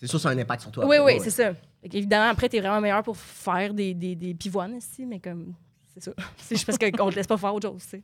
[0.00, 0.84] C'est sûr, ça a un impact sur toi.
[0.86, 1.24] Oui, après, oui, ouais.
[1.24, 1.54] c'est ça.
[1.82, 5.54] Fait qu'évidemment, après, t'es vraiment meilleur pour faire des, des, des pivoines ici, mais comme,
[5.98, 6.12] c'est ça.
[6.38, 8.02] C'est juste parce qu'on te laisse pas faire autre chose, tu sais.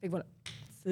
[0.00, 0.24] Fait que voilà.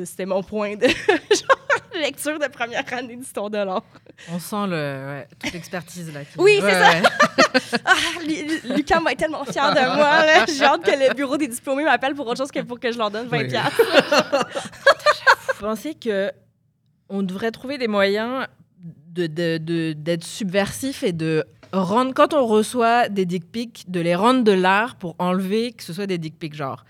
[0.05, 3.83] C'était mon point de genre, lecture de première année d'histoire de l'art.
[4.31, 6.24] On sent le, ouais, toute l'expertise là.
[6.24, 6.91] qui- Oui, c'est Ouais, ça.
[6.93, 7.03] ouais.
[7.87, 7.95] Ah,
[8.27, 10.45] Lu- Lucas va être tellement fier de moi.
[10.47, 12.99] J'ai hâte que le bureau des diplômés m'appelle pour autre chose que pour que je
[12.99, 13.49] leur donne 20 Oui.
[15.55, 16.31] Vous pensez que
[17.09, 18.47] on devrait trouver des moyens
[18.79, 24.00] de, de- de- d'être subversif et de rendre, quand on reçoit des dick pics, de
[24.00, 26.54] les rendre de l'art pour enlever que ce soit des dick pics.
[26.54, 26.84] Genre,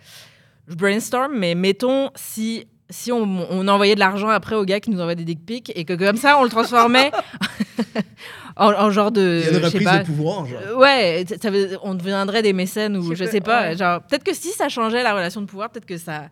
[0.68, 4.90] je brainstorm, mais mettons si, si on, on envoyait de l'argent après aux gars qui
[4.90, 7.10] nous envoient des dick pics et que comme ça on le transformait
[8.56, 9.40] en, en genre de.
[9.42, 10.60] Il y a une reprise pas, de pouvoir, genre.
[10.66, 13.62] euh, Ouais, ça- ça veut- on deviendrait des mécènes ou Je je sais sais pas,
[13.62, 13.68] pas.
[13.68, 13.76] ouais.
[13.76, 16.24] Genre, peut-être que si ça changeait la relation de pouvoir, peut-être que ça.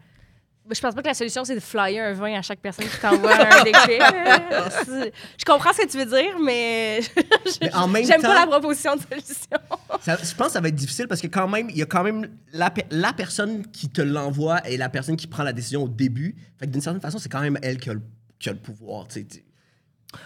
[0.70, 2.98] Je pense pas que la solution, c'est de flyer un vin à chaque personne qui
[2.98, 3.64] t'envoie un.
[4.84, 7.00] C'est- Je comprends ce que tu veux dire, mais
[7.60, 9.58] Mais en même j'aime temps, pas la proposition de solution.
[10.00, 11.86] ça- je pense que ça va être difficile parce que quand même, il y a
[11.86, 15.84] quand même la, la personne qui te l'envoie et la personne qui prend la décision
[15.84, 16.34] au début.
[16.58, 18.02] Fait que d'une certaine façon, c'est quand même elle qui a le,
[18.38, 19.06] qui a le pouvoir.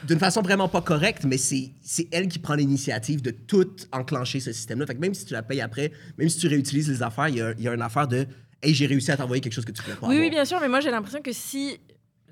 [0.04, 4.38] D'une façon vraiment pas correcte, mais c'est c'est elle qui prend l'initiative de tout enclencher
[4.38, 4.86] ce système-là.
[4.86, 7.36] Fait que même si tu la payes après, même si tu réutilises les affaires, il
[7.36, 8.26] y a, il y a une affaire de
[8.62, 10.08] Hey, j'ai réussi à t'envoyer quelque chose que tu voulais pas.
[10.08, 11.78] Oui, oui, bien sûr, mais moi j'ai l'impression que si.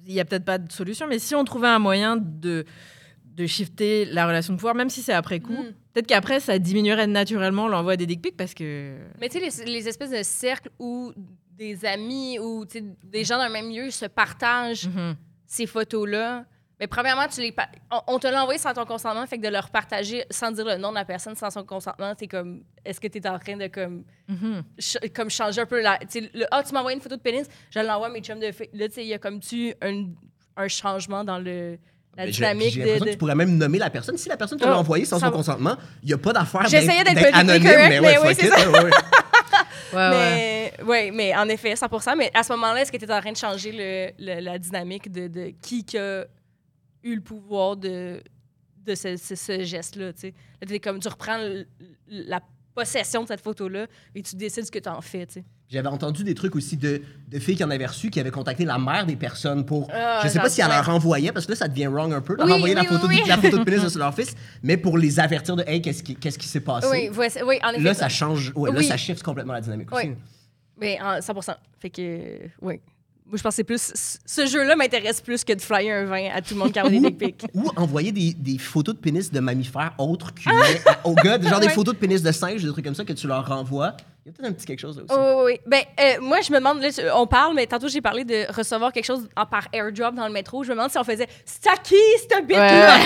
[0.08, 2.64] Il n'y a peut-être pas de solution, mais si on trouvait un moyen de,
[3.24, 5.72] de shifter la relation de pouvoir, même si c'est après coup, Mm.
[5.92, 8.96] peut-être qu'après ça diminuerait naturellement l'envoi des dick pics parce que.
[9.20, 11.12] Mais tu sais, les, les espèces de cercles où
[11.58, 12.64] des amis ou
[13.04, 15.16] des gens d'un même lieu se partagent Mhm.
[15.46, 16.44] ces photos-là.
[16.78, 19.42] Mais premièrement, tu les pa- on, on te l'a envoyé sans ton consentement, fait que
[19.46, 22.62] de leur partager sans dire le nom de la personne, sans son consentement, c'est comme,
[22.84, 24.62] est-ce que tu es en train de comme, Mhm.
[24.78, 25.98] ch- comme changer un peu la.
[26.14, 28.52] le, ah, tu m'as envoyé une photo de pénis, je l'envoie à mes chums de
[28.52, 28.68] filles.
[28.74, 30.04] Là, tu sais, il y a comme tu un,
[30.58, 31.78] un changement dans le,
[32.14, 33.04] la Mais j'ai- dynamique J'ai de.
[33.04, 34.18] que tu pourrais même nommer la personne.
[34.18, 35.36] Si la personne te Oh, l'a envoyé sans ça son va.
[35.38, 38.18] consentement, il n'y a pas d'affaire J'essayais d'être d'être politically anonyme, correct, mais mais ouais,
[38.18, 38.90] oui, fuck c'est it, ouais, ouais.
[39.94, 40.10] ouais.
[40.10, 43.20] mais, ouais, mais en effet, 100% Mais à ce moment-là, est-ce que tu es en
[43.20, 46.24] train de changer le, le- la dynamique de, de qui qui a
[47.06, 48.20] eu le pouvoir de,
[48.84, 50.12] de ce, ce- ce geste-là?
[50.12, 50.32] tu
[50.68, 50.78] sais?
[50.80, 51.66] Comme, tu reprends le-
[52.08, 52.40] la
[52.74, 55.26] possession de cette photo-là et tu décides ce que tu en fais.
[55.26, 55.44] tu sais.
[55.68, 58.64] J'avais entendu des trucs aussi de, de filles qui en avaient reçu, qui avaient contacté
[58.64, 59.88] la mère des personnes pour.
[59.92, 62.20] Ah, je sais pas si elle leur renvoyait, parce que là, ça devient wrong un
[62.20, 64.34] peu, de Oui, renvoyer la, photo oui, de, la photo de pénis de leur fils,
[64.62, 66.86] mais pour les avertir de Hey, qu'est-ce qui, s'est passé?
[66.88, 67.80] Oui, voici- oui, en effet.
[67.82, 68.52] là, ça change.
[68.54, 70.08] Ouais, Là, ça shift complètement la dynamique aussi.
[70.08, 70.14] Oui.
[70.78, 71.34] Mais en 100
[71.80, 72.80] Fait que, oui.
[73.28, 73.92] Moi, je pense que c'est plus.
[74.24, 76.88] Ce jeu-là m'intéresse plus que de flyer un vin à tout le monde qui a
[76.88, 77.44] des dick pics.
[77.54, 81.58] Ou envoyer des, des photos de pénis de mammifères autres qu'humains à- aux gars, genre
[81.58, 83.96] des photos de pénis de singe, des trucs comme ça que tu leur renvoies.
[84.24, 85.12] Il y a peut-être un petit quelque chose là aussi.
[85.16, 85.60] Oh, oui, oui.
[85.66, 88.92] Ben, euh, moi, je me demande, là, on parle, mais tantôt, j'ai parlé de recevoir
[88.92, 90.62] quelque chose en- par airdrop dans le métro.
[90.62, 91.26] Je me demande si on faisait
[91.84, 91.94] qui,
[92.28, 92.96] cette bite-là?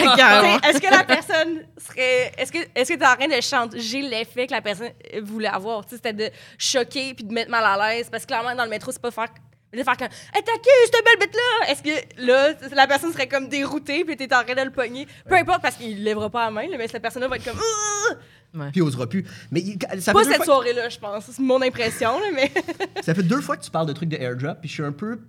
[0.42, 2.32] Ouais, Est-ce que la personne serait.
[2.36, 4.90] Est-ce que est-ce que tu es en train de changer l'effet que la personne
[5.22, 5.84] voulait avoir?
[5.84, 8.08] Tu sais, C'était de choquer puis de mettre mal à l'aise.
[8.10, 9.28] Parce que clairement, dans le métro, c'est pas faire.
[9.72, 11.70] De faire comme Hey, t'as qui, cette belle bête-là?
[11.70, 15.06] Est-ce que là, la personne serait comme déroutée puis t'es en train de le pogner?
[15.28, 17.58] Peu importe, parce qu'il lèvera pas la main, là, mais cette personne-là va être comme.
[17.58, 18.16] Ugh!
[18.52, 19.24] Puis il osera plus.
[19.52, 21.24] Mais il- ça Pas deux cette fois, soirée-là, je pense.
[21.30, 22.50] C'est mon impression, là, mais.
[23.02, 24.90] ça fait deux fois que tu parles de trucs de airdrop, puis je suis un
[24.92, 25.20] peu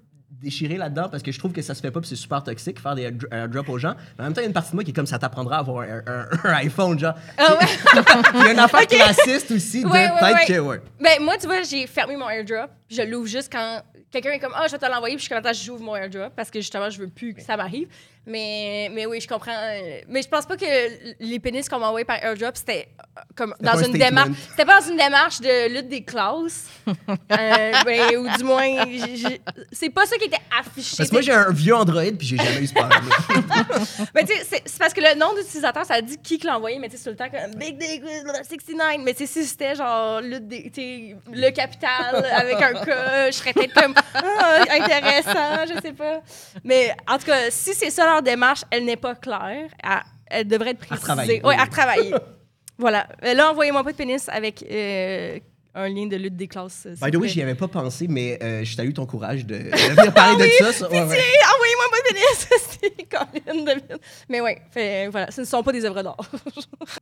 [0.41, 2.79] déchiré là-dedans parce que je trouve que ça se fait pas puis c'est super toxique
[2.79, 3.93] faire des airdro- airdrops aux gens.
[4.17, 5.19] Mais en même temps, il y a une partie de moi qui est comme ça
[5.19, 7.13] t'apprendra à avoir un, un- un iPhone, genre.
[7.37, 7.67] Ah ouais?
[8.33, 10.45] Il y a une affaire classiste aussi de Ouais, ouais, peut-être ouais.
[10.55, 10.81] que, ouais.
[10.99, 12.71] Ben, moi, tu vois, j'ai fermé mon airdrop.
[12.89, 15.15] Je l'ouvre juste quand quelqu'un est comme Ah, je vais te l'envoyer.
[15.15, 17.41] Puis je suis comme Attends, j'ouvre mon airdrop parce que justement, je veux plus que
[17.41, 17.87] ça m'arrive.
[18.27, 19.51] Mais, mais oui, je comprends.
[19.51, 20.65] euh, Mais je pense pas que
[21.19, 23.97] les pénis qu'on m'a envoyés par airdrop, c'était euh, comme dans une statement.
[24.25, 24.29] démarche.
[24.51, 26.65] C'était pas dans une démarche de lutte des classes.
[27.31, 28.67] Euh, ben, ou du moins,
[29.71, 30.95] c'est pas ça qui était affiché.
[30.97, 33.01] Parce que moi, j'ai un vieux Android puis j'ai jamais eu ce problème.
[34.15, 36.77] Mais tu sais, c'est- parce que le nom d'utilisateur, ça dit qui que l'a envoyé,
[36.79, 38.97] mais tu sais, tout le temps comme Big Dick 69.
[38.99, 43.53] Mais tu sais, si c'était genre tu sais, le capital avec un cas, je serais
[43.53, 46.21] peut-être comme Ah, intéressant, je sais pas.
[46.63, 49.69] Mais en tout cas, si c'est ça leur démarche, elle n'est pas claire.
[49.83, 51.41] Elle, elle devrait être précisée.
[51.43, 51.55] Oui.
[51.55, 52.13] à retravailler.
[52.77, 53.07] voilà.
[53.23, 55.39] Euh, Là, envoyez-moi pas de pénis avec euh,
[55.73, 56.87] un lien de lutte des classes.
[56.95, 59.55] s'il By the way, j'y avais pas pensé, mais euh, je salue ton courage de,
[59.57, 60.73] de venir parler de ça.
[60.73, 60.89] ça.
[60.89, 62.17] Ouais, envoyez-moi pas de.
[62.69, 62.91] C'est
[64.29, 66.17] Mais ouais, fait, voilà, ce ne sont pas des œuvres d'art.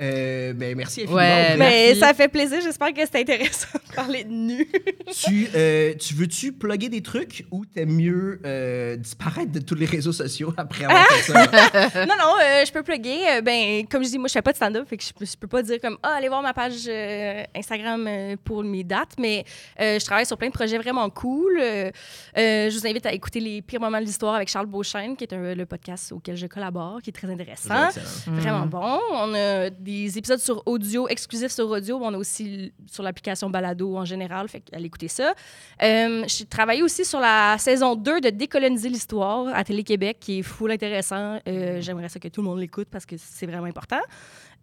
[0.01, 1.17] Euh, ben, merci infiniment.
[1.17, 1.55] Ouais.
[1.57, 1.99] Mais Merci.
[1.99, 2.59] ça fait plaisir.
[2.61, 4.67] J'espère que c'est intéressant de parler de nu.
[5.11, 9.85] tu, euh, tu veux-tu plugger des trucs ou t'aimes mieux euh, disparaître de tous les
[9.85, 11.45] réseaux sociaux après avoir fait ça?
[12.05, 13.19] non, non, euh, je peux plugger.
[13.29, 15.25] Euh, ben, comme je dis, moi, je fais pas de stand-up, fait que je, peux-
[15.25, 18.83] je peux pas dire comme ah, allez voir ma page euh, Instagram euh, pour mes
[18.83, 19.45] dates, mais
[19.79, 21.57] euh, je travaille sur plein de projets vraiment cool.
[21.59, 21.91] Euh,
[22.37, 25.23] euh, je vous invite à écouter les pires moments de l'histoire avec Charles Beauchesne, qui
[25.23, 27.87] est un- le podcast auquel je collabore, qui est très intéressant.
[27.87, 28.35] Excellent.
[28.37, 28.99] Vraiment bon.
[29.11, 31.99] On a des épisodes sur audio, exclusifs sur audio.
[31.99, 34.47] mais On a aussi sur l'application Balado en général.
[34.49, 35.33] Fait allez écouter ça.
[35.81, 40.43] Euh, J'ai travaillé aussi sur la saison 2 de Décoloniser l'histoire à Télé-Québec, qui est
[40.43, 41.39] full intéressant.
[41.47, 43.99] Euh, J'aimerais ça que tout le monde l'écoute parce que c'est vraiment important.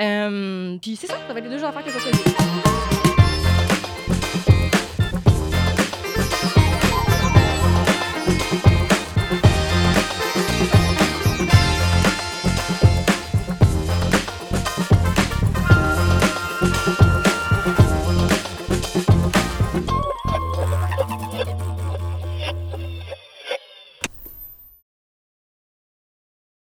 [0.02, 3.05] Euh, puis c'est ça, ça va être les deux affaires que je vais choisir.